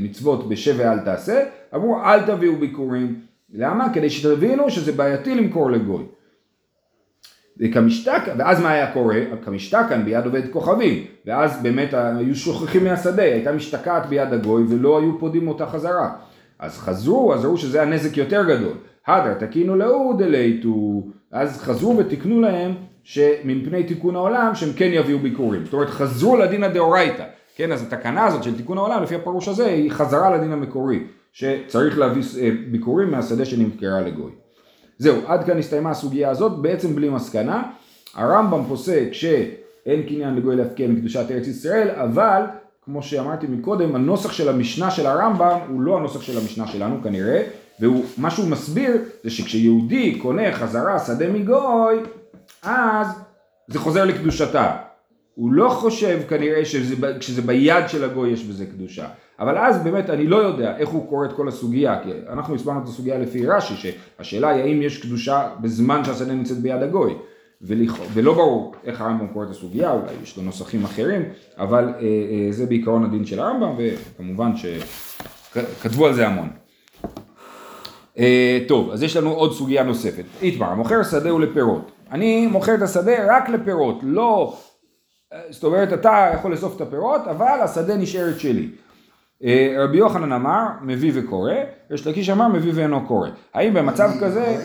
מצוות 0.00 0.48
בשב 0.48 0.74
ואל 0.78 0.98
תעשה, 0.98 1.44
אמרו 1.74 2.00
אל 2.04 2.26
תביאו 2.26 2.56
ביקורים. 2.56 3.20
למה? 3.54 3.94
כדי 3.94 4.10
שתבינו 4.10 4.70
שזה 4.70 4.92
בעייתי 4.92 5.34
למכור 5.34 5.70
לגוי. 5.70 6.04
וכמשתקן, 7.60 8.34
ואז 8.38 8.62
מה 8.62 8.70
היה 8.70 8.92
קורה? 8.92 9.20
כמשתקן 9.44 10.04
ביד 10.04 10.24
עובד 10.24 10.52
כוכבים, 10.52 11.04
ואז 11.26 11.62
באמת 11.62 11.94
היו 11.94 12.34
שוכחים 12.34 12.84
מהשדה, 12.84 13.22
הייתה 13.22 13.52
משתקעת 13.52 14.06
ביד 14.06 14.32
הגוי 14.32 14.64
ולא 14.68 14.98
היו 14.98 15.18
פודים 15.18 15.48
אותה 15.48 15.66
חזרה. 15.66 16.10
אז 16.58 16.78
חזרו, 16.78 17.34
אז 17.34 17.44
ראו 17.44 17.56
שזה 17.56 17.82
הנזק 17.82 18.16
יותר 18.16 18.44
גדול. 18.48 18.72
הדר 19.06 19.34
תקינו 19.34 19.76
להו 19.76 20.18
דלייתו, 20.18 21.02
אז 21.32 21.62
חזרו 21.62 21.98
ותיקנו 21.98 22.40
להם 22.40 22.74
שמפני 23.02 23.84
תיקון 23.84 24.16
העולם 24.16 24.54
שהם 24.54 24.72
כן 24.76 24.90
יביאו 24.92 25.18
ביקורים. 25.18 25.64
זאת 25.64 25.72
אומרת 25.72 25.90
חזרו 25.90 26.36
לדין 26.36 26.64
הדאורייתא. 26.64 27.24
כן, 27.56 27.72
אז 27.72 27.82
התקנה 27.82 28.24
הזאת 28.24 28.42
של 28.42 28.56
תיקון 28.56 28.78
העולם 28.78 29.02
לפי 29.02 29.14
הפירוש 29.14 29.48
הזה 29.48 29.66
היא 29.66 29.90
חזרה 29.90 30.36
לדין 30.36 30.52
המקורי, 30.52 31.02
שצריך 31.34 31.98
להביא 31.98 32.22
אה, 32.40 32.50
ביקורים 32.70 33.10
מהשדה 33.10 33.44
שנמכרה 33.44 34.00
לגוי. 34.00 34.30
זהו, 34.98 35.16
עד 35.26 35.44
כאן 35.44 35.58
הסתיימה 35.58 35.90
הסוגיה 35.90 36.30
הזאת, 36.30 36.58
בעצם 36.58 36.96
בלי 36.96 37.08
מסקנה. 37.08 37.62
הרמב"ם 38.14 38.64
פוסק 38.68 39.08
שאין 39.12 40.02
קניין 40.02 40.34
לגוי 40.34 40.56
להפקיע 40.56 40.88
מקדושת 40.88 41.30
ארץ 41.30 41.46
ישראל, 41.46 41.90
אבל 41.90 42.42
כמו 42.84 43.02
שאמרתי 43.02 43.46
מקודם, 43.46 43.94
הנוסח 43.94 44.32
של 44.32 44.48
המשנה 44.48 44.90
של 44.90 45.06
הרמב"ם 45.06 45.58
הוא 45.68 45.82
לא 45.82 45.98
הנוסח 45.98 46.22
של 46.22 46.38
המשנה 46.38 46.66
שלנו 46.66 47.02
כנראה, 47.02 47.42
ומה 47.80 48.30
שהוא 48.30 48.48
מסביר 48.48 48.92
זה 49.24 49.30
שכשיהודי 49.30 50.18
קונה 50.18 50.52
חזרה 50.52 50.98
שדה 50.98 51.28
מגוי, 51.28 51.96
אז 52.62 53.06
זה 53.68 53.78
חוזר 53.78 54.04
לקדושתה. 54.04 54.76
הוא 55.34 55.52
לא 55.52 55.68
חושב 55.68 56.20
כנראה 56.28 56.64
שכשזה 56.64 57.42
ביד 57.42 57.88
של 57.88 58.04
הגוי 58.04 58.30
יש 58.30 58.44
בזה 58.44 58.66
קדושה. 58.66 59.06
אבל 59.40 59.58
אז 59.58 59.82
באמת 59.82 60.10
אני 60.10 60.26
לא 60.26 60.36
יודע 60.36 60.76
איך 60.76 60.88
הוא 60.88 61.08
קורא 61.08 61.26
את 61.26 61.32
כל 61.32 61.48
הסוגיה, 61.48 62.02
כי 62.02 62.10
אנחנו 62.28 62.54
הסברנו 62.54 62.82
את 62.82 62.88
הסוגיה 62.88 63.18
לפי 63.18 63.46
רש"י, 63.46 63.74
שהשאלה 63.76 64.48
היא 64.48 64.62
האם 64.62 64.82
יש 64.82 65.02
קדושה 65.02 65.48
בזמן 65.60 66.04
שהשדה 66.04 66.32
נמצאת 66.32 66.58
ביד 66.58 66.82
הגוי. 66.82 67.14
ולכ... 67.62 68.00
ולא 68.12 68.34
ברור 68.34 68.74
איך 68.84 69.00
הרמב"ם 69.00 69.26
קורא 69.26 69.44
את 69.44 69.50
הסוגיה, 69.50 69.92
אולי 69.92 70.12
יש 70.22 70.36
לו 70.36 70.42
נוסחים 70.42 70.84
אחרים, 70.84 71.22
אבל 71.58 71.84
אה, 71.84 72.00
אה, 72.00 72.52
זה 72.52 72.66
בעיקרון 72.66 73.04
הדין 73.04 73.26
של 73.26 73.40
הרמב"ם, 73.40 73.74
וכמובן 73.78 74.50
שכתבו 74.56 76.06
על 76.06 76.14
זה 76.14 76.26
המון. 76.26 76.48
אה, 78.18 78.58
טוב, 78.68 78.90
אז 78.90 79.02
יש 79.02 79.16
לנו 79.16 79.30
עוד 79.30 79.52
סוגיה 79.52 79.82
נוספת. 79.82 80.24
איתמר, 80.42 80.74
מוכר 80.74 81.02
שדה 81.02 81.30
הוא 81.30 81.40
לפירות. 81.40 81.92
אני 82.10 82.46
מוכר 82.46 82.74
את 82.74 82.82
השדה 82.82 83.36
רק 83.36 83.48
לפירות, 83.48 83.98
לא... 84.02 84.56
זאת 85.50 85.64
אומרת, 85.64 85.92
אתה 85.92 86.30
יכול 86.34 86.50
לאסוף 86.50 86.76
את 86.76 86.80
הפירות, 86.80 87.20
אבל 87.26 87.60
השדה 87.62 87.96
נשארת 87.96 88.40
שלי. 88.40 88.68
אה, 89.44 89.76
רבי 89.78 89.96
יוחנן 89.96 90.32
אמר, 90.32 90.66
מביא 90.82 91.12
וקורא, 91.14 91.52
יש 91.90 92.06
לקיש 92.06 92.30
אמר, 92.30 92.48
מביא 92.48 92.72
ואינו 92.74 93.06
קורא. 93.06 93.28
האם 93.54 93.74
במצב 93.74 94.10
כזה... 94.20 94.56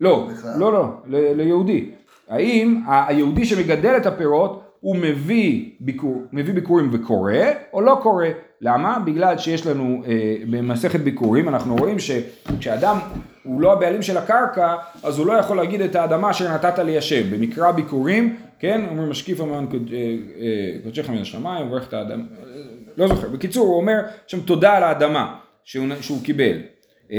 לא, 0.00 0.28
לא, 0.58 0.72
לא, 0.72 0.84
ליהודי. 1.08 1.90
האם 2.28 2.80
היהודי 2.86 3.44
שמגדל 3.44 3.96
את 3.96 4.06
הפירות 4.06 4.62
הוא 4.80 4.96
מביא, 4.96 5.70
ביקור, 5.80 6.22
מביא 6.32 6.54
ביקורים 6.54 6.90
וקורא 6.92 7.32
או 7.72 7.80
לא 7.80 7.98
קורא? 8.02 8.26
למה? 8.60 8.98
בגלל 8.98 9.38
שיש 9.38 9.66
לנו 9.66 10.02
אה, 10.06 10.36
במסכת 10.50 11.00
ביקורים 11.00 11.48
אנחנו 11.48 11.76
רואים 11.76 11.96
שכשאדם 11.98 12.98
הוא 13.46 13.60
לא 13.60 13.72
הבעלים 13.72 14.02
של 14.02 14.16
הקרקע 14.16 14.76
אז 15.02 15.18
הוא 15.18 15.26
לא 15.26 15.32
יכול 15.32 15.56
להגיד 15.56 15.80
את 15.80 15.94
האדמה 15.94 16.30
אשר 16.30 16.54
נתת 16.54 16.78
ליישב. 16.78 17.34
במקרא 17.34 17.70
ביקורים, 17.70 18.36
כן, 18.58 18.80
אומרים 18.90 19.10
משקיף 19.10 19.40
המען 19.40 19.66
אה, 19.66 19.98
אה, 20.40 20.78
קודשך 20.84 21.08
מן 21.08 21.18
השמיים, 21.18 21.66
מברך 21.66 21.88
את 21.88 21.92
האדמה, 21.94 22.24
לא 22.96 23.08
זוכר. 23.08 23.28
בקיצור 23.28 23.66
הוא 23.66 23.76
אומר 23.76 24.00
שם 24.26 24.40
תודה 24.40 24.72
על 24.72 24.82
האדמה 24.82 25.38
שהוא, 25.64 25.86
שהוא 26.00 26.24
קיבל. 26.24 26.58
אה, 27.12 27.18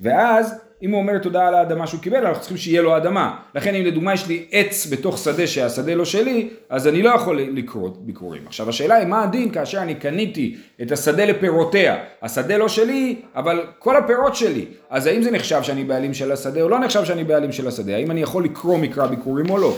ואז 0.00 0.60
אם 0.82 0.90
הוא 0.90 1.00
אומר 1.00 1.18
תודה 1.18 1.48
על 1.48 1.54
האדמה 1.54 1.86
שהוא 1.86 2.00
קיבל, 2.00 2.26
אנחנו 2.26 2.40
צריכים 2.40 2.56
שיהיה 2.56 2.82
לו 2.82 2.96
אדמה. 2.96 3.36
לכן 3.54 3.74
אם 3.74 3.84
לדוגמה 3.84 4.14
יש 4.14 4.28
לי 4.28 4.46
עץ 4.50 4.86
בתוך 4.92 5.18
שדה 5.18 5.46
שהשדה 5.46 5.94
לא 5.94 6.04
שלי, 6.04 6.48
אז 6.68 6.88
אני 6.88 7.02
לא 7.02 7.10
יכול 7.10 7.40
לקרוא 7.40 7.90
ביקורים. 7.98 8.42
עכשיו 8.46 8.68
השאלה 8.68 8.94
היא 8.94 9.06
מה 9.06 9.22
הדין 9.22 9.50
כאשר 9.50 9.78
אני 9.78 9.94
קניתי 9.94 10.56
את 10.82 10.92
השדה 10.92 11.24
לפירותיה. 11.24 11.96
השדה 12.22 12.56
לא 12.56 12.68
שלי, 12.68 13.16
אבל 13.36 13.66
כל 13.78 13.96
הפירות 13.96 14.36
שלי. 14.36 14.66
אז 14.90 15.06
האם 15.06 15.22
זה 15.22 15.30
נחשב 15.30 15.62
שאני 15.62 15.84
בעלים 15.84 16.14
של 16.14 16.32
השדה 16.32 16.62
או 16.62 16.68
לא 16.68 16.78
נחשב 16.78 17.04
שאני 17.04 17.24
בעלים 17.24 17.52
של 17.52 17.68
השדה? 17.68 17.96
האם 17.96 18.10
אני 18.10 18.22
יכול 18.22 18.44
לקרוא 18.44 18.78
מקרא 18.78 19.06
ביקורים 19.06 19.50
או 19.50 19.58
לא? 19.58 19.76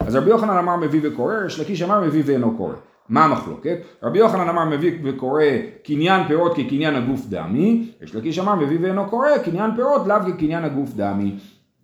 אז 0.00 0.16
רבי 0.16 0.30
יוחנן 0.30 0.58
אמר 0.58 0.76
מביא 0.76 1.00
וקורא, 1.02 1.34
יש 1.46 1.60
לקיש 1.60 1.82
אמר 1.82 2.00
מביא 2.00 2.22
ואינו 2.26 2.56
קורא. 2.56 2.74
מה 3.08 3.24
המחלוקת? 3.24 3.78
רבי 4.02 4.18
יוחנן 4.18 4.48
אמר 4.48 4.64
מביא 4.64 4.92
וקורא 5.04 5.42
קניין 5.84 6.28
פירות 6.28 6.56
כקניין 6.56 6.94
הגוף 6.94 7.26
דמי, 7.28 7.90
יש 8.02 8.14
לקיש 8.14 8.38
אמר 8.38 8.54
מביא 8.54 8.78
ואינו 8.80 9.06
קורא 9.10 9.38
קניין 9.44 9.70
פירות 9.76 10.06
לאו 10.06 10.16
כקניין 10.26 10.64
הגוף 10.64 10.90
דמי. 10.96 11.34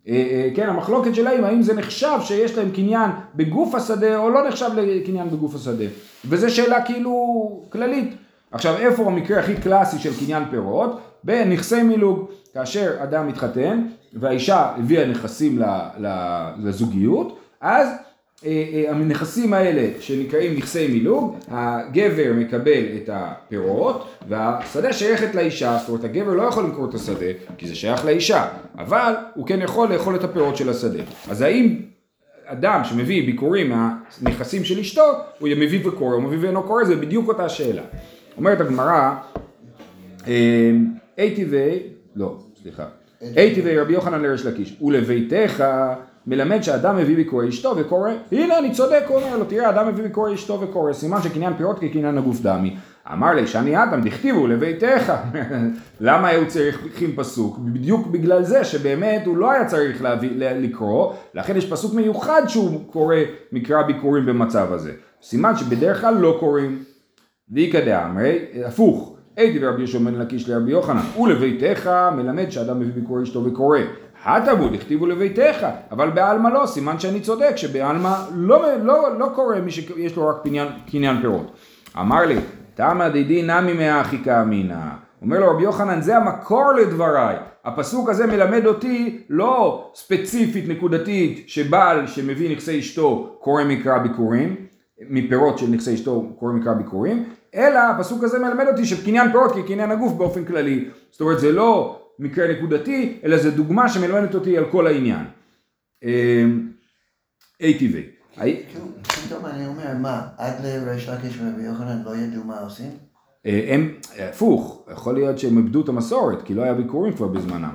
אה, 0.07 0.13
אה, 0.13 0.49
כן, 0.55 0.69
המחלוקת 0.69 1.15
שלהם 1.15 1.43
האם 1.43 1.61
זה 1.61 1.73
נחשב 1.73 2.17
שיש 2.21 2.57
להם 2.57 2.71
קניין 2.71 3.11
בגוף 3.35 3.75
השדה 3.75 4.17
או 4.17 4.29
לא 4.29 4.47
נחשב 4.47 4.69
לקניין 4.75 5.29
בגוף 5.29 5.55
השדה. 5.55 5.85
וזו 6.25 6.55
שאלה 6.55 6.81
כאילו 6.81 7.63
כללית. 7.69 8.15
עכשיו 8.51 8.77
איפה 8.77 9.05
המקרה 9.05 9.39
הכי 9.39 9.55
קלאסי 9.55 9.99
של 9.99 10.25
קניין 10.25 10.43
פירות? 10.51 10.99
בנכסי 11.23 11.83
מילוג. 11.83 12.25
כאשר 12.53 12.91
אדם 13.03 13.27
מתחתן 13.27 13.87
והאישה 14.13 14.71
הביאה 14.77 15.05
נכסים 15.05 15.61
לזוגיות, 16.57 17.39
אז 17.61 17.87
הנכסים 18.87 19.53
האלה 19.53 19.87
שנקראים 19.99 20.55
נכסי 20.57 20.87
מילוג, 20.87 21.37
הגבר 21.47 22.33
מקבל 22.35 22.83
את 22.95 23.09
הפירות 23.13 24.07
והשדה 24.27 24.93
שייכת 24.93 25.35
לאישה, 25.35 25.77
זאת 25.79 25.89
אומרת 25.89 26.03
הגבר 26.03 26.33
לא 26.33 26.43
יכול 26.43 26.63
למכור 26.63 26.89
את 26.89 26.93
השדה 26.93 27.25
כי 27.57 27.67
זה 27.67 27.75
שייך 27.75 28.05
לאישה, 28.05 28.47
אבל 28.77 29.13
הוא 29.35 29.47
כן 29.47 29.61
יכול 29.61 29.93
לאכול 29.93 30.15
את 30.15 30.23
הפירות 30.23 30.57
של 30.57 30.69
השדה. 30.69 31.03
אז 31.29 31.41
האם 31.41 31.75
אדם 32.45 32.81
שמביא 32.83 33.25
ביקורים 33.25 33.69
מהנכסים 33.69 34.63
של 34.63 34.79
אשתו, 34.79 35.11
הוא 35.39 35.49
מביא 35.49 35.87
וקורא, 35.87 36.15
הוא 36.15 36.23
מביא 36.23 36.37
ואינו 36.41 36.63
קורא, 36.63 36.83
זה 36.83 36.95
בדיוק 36.95 37.27
אותה 37.27 37.49
שאלה. 37.49 37.83
אומרת 38.37 38.61
הגמרא, 38.61 39.11
אי 41.17 41.35
טבעי, 41.35 41.79
לא, 42.15 42.37
סליחה, 42.61 42.85
אי 43.37 43.55
טבעי 43.55 43.79
רבי 43.79 43.93
יוחנן 43.93 44.21
לרש 44.21 44.45
לקיש, 44.45 44.77
ולביתך 44.81 45.63
מלמד 46.27 46.61
שאדם 46.61 46.97
מביא 46.97 47.15
ביקורי 47.15 47.49
אשתו 47.49 47.73
וקורא, 47.77 48.11
הנה 48.31 48.59
אני 48.59 48.71
צודק, 48.71 49.03
הוא 49.07 49.17
אומר 49.17 49.37
לו, 49.37 49.45
תראה 49.45 49.69
אדם 49.69 49.87
מביא 49.87 50.03
ביקורי 50.03 50.33
אשתו 50.33 50.61
וקורא, 50.61 50.93
סימן 50.93 51.21
שקניין 51.21 51.53
פירות 51.57 51.79
כקניין 51.79 52.17
הגוף 52.17 52.41
דמי. 52.41 52.75
אמר 53.13 53.33
לי, 53.33 53.47
שאני 53.47 53.83
אדם, 53.83 54.01
דכתיבו 54.01 54.47
לביתך. 54.47 55.13
למה 55.99 56.31
הוא 56.31 56.45
צריך 56.47 56.87
פסוק? 57.15 57.57
בדיוק 57.57 58.07
בגלל 58.07 58.43
זה 58.43 58.63
שבאמת 58.63 59.25
הוא 59.25 59.37
לא 59.37 59.51
היה 59.51 59.65
צריך 59.65 60.01
להביא, 60.01 60.29
לקרוא, 60.35 61.13
לכן 61.33 61.57
יש 61.57 61.69
פסוק 61.69 61.93
מיוחד 61.93 62.41
שהוא 62.47 62.81
קורא 62.91 63.15
מקרא 63.51 63.81
ביקורים 63.81 64.25
במצב 64.25 64.67
הזה. 64.71 64.91
סימן 65.21 65.55
שבדרך 65.55 66.01
כלל 66.01 66.17
לא 66.17 66.37
קוראים. 66.39 66.83
ואיכא 67.53 67.85
דאמרי, 67.85 68.39
הפוך, 68.65 69.15
הייתי 69.37 69.59
לרבי 69.59 69.79
יהושע 69.79 69.99
בן 69.99 70.15
לקיש 70.15 70.49
לרבי 70.49 70.71
יוחנן, 70.71 71.01
ולביתך 71.23 71.89
מלמד 72.15 72.49
שאדם 72.49 72.79
מביא 72.79 72.93
ביקורי 72.93 73.23
אשתו 73.23 73.45
וקורא. 73.45 73.79
התלמוד 74.25 74.73
הכתיבו 74.73 75.05
לביתך, 75.05 75.65
אבל 75.91 76.09
בעלמא 76.09 76.49
לא, 76.49 76.65
סימן 76.65 76.99
שאני 76.99 77.19
צודק, 77.19 77.53
שבעלמא 77.55 78.15
לא, 78.33 78.77
לא, 78.77 79.19
לא 79.19 79.29
קורה 79.35 79.59
מי 79.61 79.71
שיש 79.71 80.15
לו 80.15 80.27
רק 80.27 80.35
פניין, 80.43 80.67
קניין 80.91 81.21
פירות. 81.21 81.51
אמר 81.99 82.25
לי, 82.25 82.37
תמא 82.75 83.09
דידי 83.09 83.41
נמי 83.41 83.73
מאחי 83.73 84.17
כאמינא. 84.23 84.75
אומר 85.21 85.39
לו 85.39 85.51
רבי 85.51 85.63
יוחנן, 85.63 86.01
זה 86.01 86.17
המקור 86.17 86.73
לדבריי. 86.73 87.35
הפסוק 87.65 88.09
הזה 88.09 88.27
מלמד 88.27 88.65
אותי 88.65 89.19
לא 89.29 89.85
ספציפית 89.95 90.69
נקודתית 90.69 91.43
שבעל 91.47 92.07
שמביא 92.07 92.51
נכסי 92.51 92.79
אשתו 92.79 93.37
קורא 93.39 93.63
מקרא 93.63 93.97
ביקורים, 93.97 94.55
מפירות 95.09 95.57
של 95.57 95.69
נכסי 95.69 95.93
אשתו 95.93 96.23
קורא 96.39 96.51
מקרא 96.51 96.73
ביקורים, 96.73 97.23
אלא 97.55 97.79
הפסוק 97.79 98.23
הזה 98.23 98.39
מלמד 98.39 98.67
אותי 98.67 98.85
שקניין 98.85 99.31
פירות 99.31 99.51
כקניין 99.51 99.91
הגוף 99.91 100.13
באופן 100.13 100.45
כללי. 100.45 100.89
זאת 101.11 101.21
אומרת 101.21 101.39
זה 101.39 101.51
לא 101.51 101.99
מקרה 102.19 102.47
נקודתי, 102.53 103.19
אלא 103.23 103.37
זה 103.37 103.51
דוגמה 103.51 103.89
שמלמדת 103.89 104.35
אותי 104.35 104.57
על 104.57 104.65
כל 104.71 104.87
העניין. 104.87 105.25
אי 107.61 107.73
טבעי. 107.79 108.03
פתאום 109.03 109.45
אני 109.45 109.67
אומר, 109.67 109.93
מה, 109.99 110.27
עד 110.37 110.53
לריש 110.63 111.09
לקיש 111.09 111.39
ורבי 111.41 111.63
יוחנן 111.63 112.01
לא 112.05 112.15
ידעו 112.15 112.43
מה 112.43 112.59
עושים? 112.59 112.89
אה, 113.45 113.65
הם, 113.67 113.93
הפוך, 114.19 114.85
יכול 114.91 115.13
להיות 115.13 115.39
שהם 115.39 115.57
איבדו 115.57 115.81
את 115.81 115.89
המסורת, 115.89 116.41
כי 116.41 116.53
לא 116.53 116.61
היה 116.61 116.73
ביקורים 116.73 117.13
כבר 117.13 117.27
בזמנם. 117.27 117.73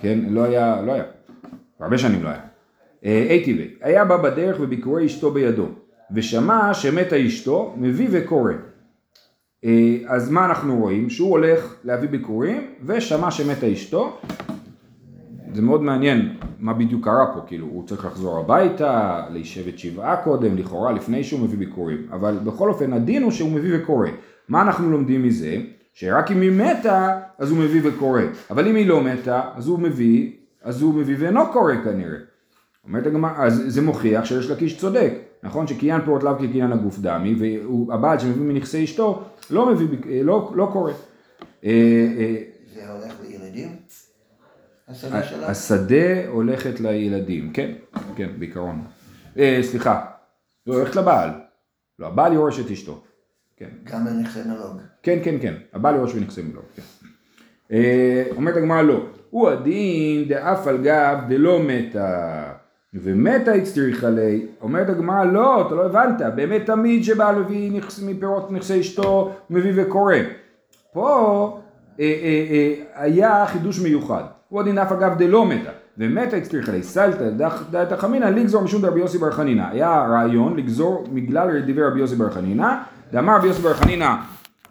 כן, 0.00 0.18
לא 0.28 0.44
היה, 0.44 0.82
לא 0.82 0.92
היה. 0.92 1.04
הרבה 1.80 1.98
שנים 1.98 2.22
לא 2.22 2.28
היה. 2.28 2.42
אי 3.02 3.44
טבעי, 3.44 3.74
היה 3.80 4.04
בא 4.04 4.16
בדרך 4.16 4.56
וביקורי 4.60 5.06
אשתו 5.06 5.30
בידו, 5.30 5.68
ושמע 6.14 6.74
שמתה 6.74 7.26
אשתו, 7.26 7.74
מביא 7.76 8.08
וקורא. 8.10 8.52
אה, 9.64 9.96
אז 10.06 10.30
מה 10.30 10.44
אנחנו 10.44 10.76
רואים? 10.76 11.10
שהוא 11.10 11.30
הולך 11.30 11.74
להביא 11.84 12.08
ביקורים 12.08 12.66
ושמע 12.86 13.30
שמתה 13.30 13.72
אשתו. 13.72 14.18
זה 15.52 15.62
מאוד 15.62 15.82
מעניין 15.82 16.34
מה 16.58 16.74
בדיוק 16.74 17.04
קרה 17.04 17.34
פה, 17.34 17.40
כאילו 17.46 17.66
הוא 17.66 17.86
צריך 17.86 18.04
לחזור 18.04 18.38
הביתה, 18.38 19.22
להישבת 19.30 19.78
שבעה 19.78 20.16
קודם, 20.16 20.56
לכאורה 20.56 20.92
לפני 20.92 21.24
שהוא 21.24 21.40
מביא 21.40 21.58
ביקורים, 21.58 22.06
אבל 22.10 22.38
בכל 22.44 22.68
אופן 22.68 22.92
הדין 22.92 23.22
הוא 23.22 23.30
שהוא 23.30 23.52
מביא 23.52 23.78
וקורא. 23.78 24.08
מה 24.48 24.62
אנחנו 24.62 24.90
לומדים 24.90 25.22
מזה? 25.22 25.56
שרק 25.94 26.30
אם 26.30 26.40
היא 26.40 26.52
מתה 26.52 27.20
אז 27.38 27.50
הוא 27.50 27.58
מביא 27.58 27.80
וקורא, 27.84 28.22
אבל 28.50 28.68
אם 28.68 28.74
היא 28.74 28.88
לא 28.88 29.00
מתה 29.00 29.42
אז 29.54 29.68
הוא 29.68 29.78
מביא, 29.78 30.32
אז 30.62 30.82
הוא 30.82 30.94
מביא 30.94 31.16
ואינו 31.18 31.52
קורא 31.52 31.74
כנראה. 31.84 32.18
אומרת 32.84 33.06
הגמרא, 33.06 33.32
אז 33.36 33.62
זה 33.66 33.82
מוכיח 33.82 34.24
שיש 34.24 34.50
לקיש 34.50 34.78
צודק, 34.78 35.12
נכון 35.42 35.66
שקניין 35.66 36.00
פירות 36.00 36.22
לאו 36.22 36.38
כקניין 36.38 36.72
הגוף 36.72 36.98
דמי, 36.98 37.34
והבעל 37.88 38.18
שמביא 38.18 38.42
מנכסי 38.42 38.84
אשתו 38.84 39.24
לא 39.50 39.72
מביא, 39.72 40.22
לא, 40.24 40.52
לא 40.54 40.68
קורה. 40.72 40.92
אה, 41.64 41.70
אה, 42.18 42.42
זה 42.74 42.92
הולך 42.92 43.14
לילדים? 43.22 43.76
השדה 44.88 45.22
שלה? 45.22 45.50
השדה 45.50 46.28
הולכת 46.28 46.80
לילדים, 46.80 47.52
כן, 47.52 47.72
כן, 48.16 48.30
בעיקרון. 48.38 48.84
אה, 49.38 49.60
סליחה, 49.62 50.04
היא 50.66 50.74
הולכת 50.74 50.96
לבעל. 50.96 51.30
לא, 51.98 52.06
הבעל 52.06 52.32
יורש 52.32 52.60
את 52.60 52.70
אשתו. 52.70 53.02
כן. 53.56 53.68
גם 53.84 54.04
בנכסי 54.04 54.42
מלוג. 54.42 54.80
כן, 55.02 55.18
כן, 55.24 55.34
כן, 55.42 55.54
הבעל 55.72 55.94
יורש 55.94 56.14
בנכסי 56.14 56.42
מלוג, 56.42 56.64
כן. 56.76 56.82
אומרת 58.36 58.56
הגמרא 58.56 58.82
לא, 58.82 59.06
הוא 59.30 59.48
הדין 59.48 60.28
דאף 60.28 60.66
על 60.66 60.82
גב 60.82 61.18
דלא 61.28 61.62
מתה. 61.62 62.52
ומתה 62.94 63.52
הצטריך 63.52 64.04
עלי, 64.04 64.46
אומרת 64.60 64.88
הגמרא 64.88 65.24
לא, 65.24 65.66
אתה 65.66 65.74
לא 65.74 65.86
הבנת, 65.86 66.22
באמת 66.34 66.66
תמיד 66.66 67.04
שבעל 67.04 67.38
מביא 67.38 67.72
נכס, 67.72 68.02
מפירות 68.02 68.52
נכסי 68.52 68.80
אשתו, 68.80 69.32
מביא 69.50 69.72
וקורא. 69.76 70.14
פה 70.92 71.58
אה, 72.00 72.04
אה, 72.04 72.46
אה, 72.50 72.74
היה 73.04 73.46
חידוש 73.46 73.80
מיוחד, 73.80 74.22
הוא 74.48 74.60
הדין 74.60 74.78
אף 74.78 74.92
אגב 74.92 75.18
דלא 75.18 75.44
מתה, 75.44 75.70
ומתה 75.98 76.36
הצטריך 76.36 76.68
עלי, 76.68 76.82
סלתא 76.82 77.30
דעת 77.70 77.92
החמינא 77.92 78.24
לגזור 78.24 78.62
משום 78.62 78.82
דרבי 78.82 79.00
יוסי 79.00 79.18
בר 79.18 79.30
חנינא, 79.30 79.64
היה 79.70 80.06
רעיון 80.10 80.56
לגזור 80.56 81.04
בגלל 81.14 81.60
דברי 81.66 81.84
רבי 81.84 82.00
יוסי 82.00 82.16
בר 82.16 82.30
חנינא, 82.30 82.74
דאמר 83.12 83.36
רבי 83.36 83.46
יוסי 83.46 83.62
בר 83.62 83.74
חנינא 83.74 84.14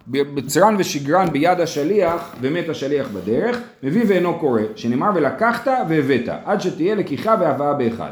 בצרן 0.07 0.75
ושגרן 0.79 1.27
ביד 1.31 1.59
השליח 1.59 2.35
ומת 2.41 2.69
השליח 2.69 3.07
בדרך, 3.07 3.57
מביא 3.83 4.03
ואינו 4.07 4.39
קורא, 4.39 4.61
שנאמר 4.75 5.09
ולקחת 5.15 5.67
והבאת, 5.89 6.29
עד 6.45 6.61
שתהיה 6.61 6.95
לקיחה 6.95 7.35
והבאה 7.39 7.73
באחד. 7.73 8.11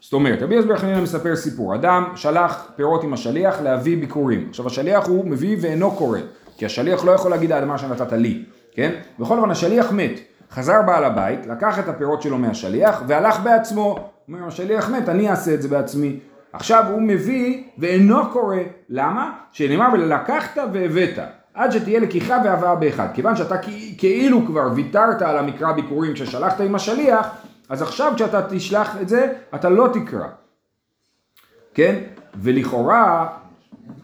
זאת 0.00 0.12
אומרת, 0.12 0.42
רבי 0.42 0.54
יוסבר 0.54 0.76
חנינא 0.76 1.00
מספר 1.00 1.36
סיפור, 1.36 1.74
אדם 1.74 2.04
שלח 2.16 2.70
פירות 2.76 3.04
עם 3.04 3.12
השליח 3.12 3.60
להביא 3.60 3.98
ביקורים, 3.98 4.46
עכשיו 4.50 4.66
השליח 4.66 5.06
הוא 5.06 5.26
מביא 5.26 5.56
ואינו 5.60 5.90
קורא, 5.90 6.18
כי 6.56 6.66
השליח 6.66 7.04
לא 7.04 7.10
יכול 7.10 7.30
להגיד 7.30 7.52
האדמה 7.52 7.78
שנתת 7.78 8.12
לי, 8.12 8.42
כן? 8.72 8.92
בכל 9.18 9.38
אופן 9.38 9.50
השליח 9.50 9.92
מת, 9.92 10.20
חזר 10.50 10.82
בעל 10.86 11.04
הבית, 11.04 11.46
לקח 11.46 11.78
את 11.78 11.88
הפירות 11.88 12.22
שלו 12.22 12.38
מהשליח 12.38 13.02
והלך 13.06 13.40
בעצמו, 13.40 14.08
אומר 14.28 14.46
השליח 14.46 14.90
מת, 14.90 15.08
אני 15.08 15.30
אעשה 15.30 15.54
את 15.54 15.62
זה 15.62 15.68
בעצמי, 15.68 16.18
עכשיו 16.52 16.84
הוא 16.90 17.02
מביא 17.02 17.62
ואינו 17.78 18.30
קורא, 18.32 18.56
למה? 18.88 19.32
שנאמר 19.52 19.88
ולקחת 19.92 20.58
והבאת, 20.72 21.18
עד 21.54 21.72
שתהיה 21.72 22.00
לקיחה 22.00 22.38
והבאה 22.44 22.74
באחד, 22.74 23.08
כיוון 23.14 23.36
שאתה 23.36 23.56
כאילו 23.98 24.46
כבר 24.46 24.68
ויתרת 24.74 25.22
על 25.22 25.38
המקרא 25.38 25.72
ביקורים 25.72 26.14
כששלחת 26.14 26.60
עם 26.60 26.74
השליח, 26.74 27.28
אז 27.68 27.82
עכשיו 27.82 28.12
כשאתה 28.16 28.42
תשלח 28.50 28.96
את 29.00 29.08
זה, 29.08 29.32
אתה 29.54 29.68
לא 29.68 29.88
תקרא, 29.92 30.26
כן? 31.74 31.94
ולכאורה, 32.34 33.26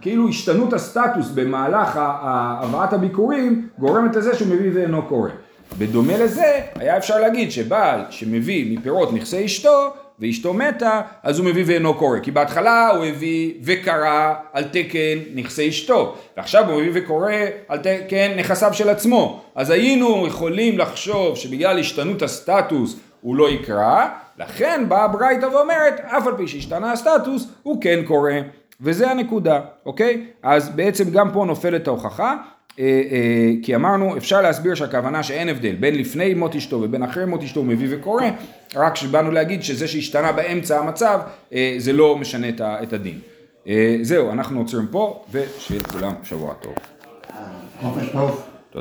כאילו 0.00 0.28
השתנות 0.28 0.72
הסטטוס 0.72 1.30
במהלך 1.30 1.98
הבאת 2.02 2.92
הביקורים 2.92 3.68
גורמת 3.78 4.16
לזה 4.16 4.34
שהוא 4.34 4.48
מביא 4.48 4.70
ואינו 4.74 5.02
קורא. 5.02 5.30
בדומה 5.78 6.18
לזה, 6.18 6.60
היה 6.74 6.96
אפשר 6.96 7.20
להגיד 7.20 7.50
שבעל 7.50 8.00
שמביא 8.10 8.78
מפירות 8.78 9.12
נכסי 9.12 9.44
אשתו, 9.44 9.94
ואשתו 10.18 10.54
מתה, 10.54 11.00
אז 11.22 11.38
הוא 11.38 11.46
מביא 11.46 11.64
ואינו 11.66 11.94
קורא. 11.94 12.18
כי 12.18 12.30
בהתחלה 12.30 12.88
הוא 12.88 13.04
הביא 13.04 13.54
וקרא 13.62 14.34
על 14.52 14.64
תקן 14.64 15.18
נכסי 15.34 15.68
אשתו, 15.68 16.16
ועכשיו 16.36 16.70
הוא 16.70 16.82
מביא 16.82 17.02
וקורא 17.04 17.32
על 17.68 17.78
תקן 17.78 18.32
נכסיו 18.36 18.74
של 18.74 18.88
עצמו. 18.88 19.44
אז 19.54 19.70
היינו 19.70 20.26
יכולים 20.26 20.78
לחשוב 20.78 21.36
שבגלל 21.36 21.78
השתנות 21.78 22.22
הסטטוס 22.22 22.96
הוא 23.20 23.36
לא 23.36 23.50
יקרא, 23.50 24.06
לכן 24.38 24.84
באה 24.88 25.08
ברייתא 25.08 25.46
ואומרת, 25.46 26.00
אף 26.00 26.26
על 26.26 26.36
פי 26.36 26.48
שהשתנה 26.48 26.92
הסטטוס, 26.92 27.48
הוא 27.62 27.82
כן 27.82 28.00
קורא. 28.06 28.32
וזה 28.80 29.10
הנקודה, 29.10 29.60
אוקיי? 29.86 30.26
אז 30.42 30.68
בעצם 30.68 31.10
גם 31.10 31.30
פה 31.32 31.44
נופלת 31.44 31.86
ההוכחה. 31.86 32.34
אה, 32.78 32.84
אה, 32.84 33.50
כי 33.62 33.74
אמרנו 33.74 34.16
אפשר 34.16 34.42
להסביר 34.42 34.74
שהכוונה 34.74 35.22
שאין 35.22 35.48
הבדל 35.48 35.74
בין 35.74 35.94
לפני 35.94 36.34
מות 36.34 36.54
אשתו 36.54 36.76
ובין 36.82 37.02
אחרי 37.02 37.24
מות 37.24 37.42
אשתו 37.42 37.62
מביא 37.62 37.88
וקורא 37.90 38.22
רק 38.74 38.96
שבאנו 38.96 39.30
להגיד 39.30 39.62
שזה 39.62 39.88
שהשתנה 39.88 40.32
באמצע 40.32 40.78
המצב 40.78 41.20
אה, 41.52 41.74
זה 41.78 41.92
לא 41.92 42.16
משנה 42.16 42.46
את 42.60 42.92
הדין. 42.92 43.18
זהו 44.02 44.32
אנחנו 44.32 44.60
עוצרים 44.60 44.86
פה 44.86 45.24
ושיהיה 45.30 45.80
לכולם 45.80 46.12
שבוע 46.24 46.54
טוב. 46.54 46.74
חופש 47.80 48.08
טוב. 48.12 48.53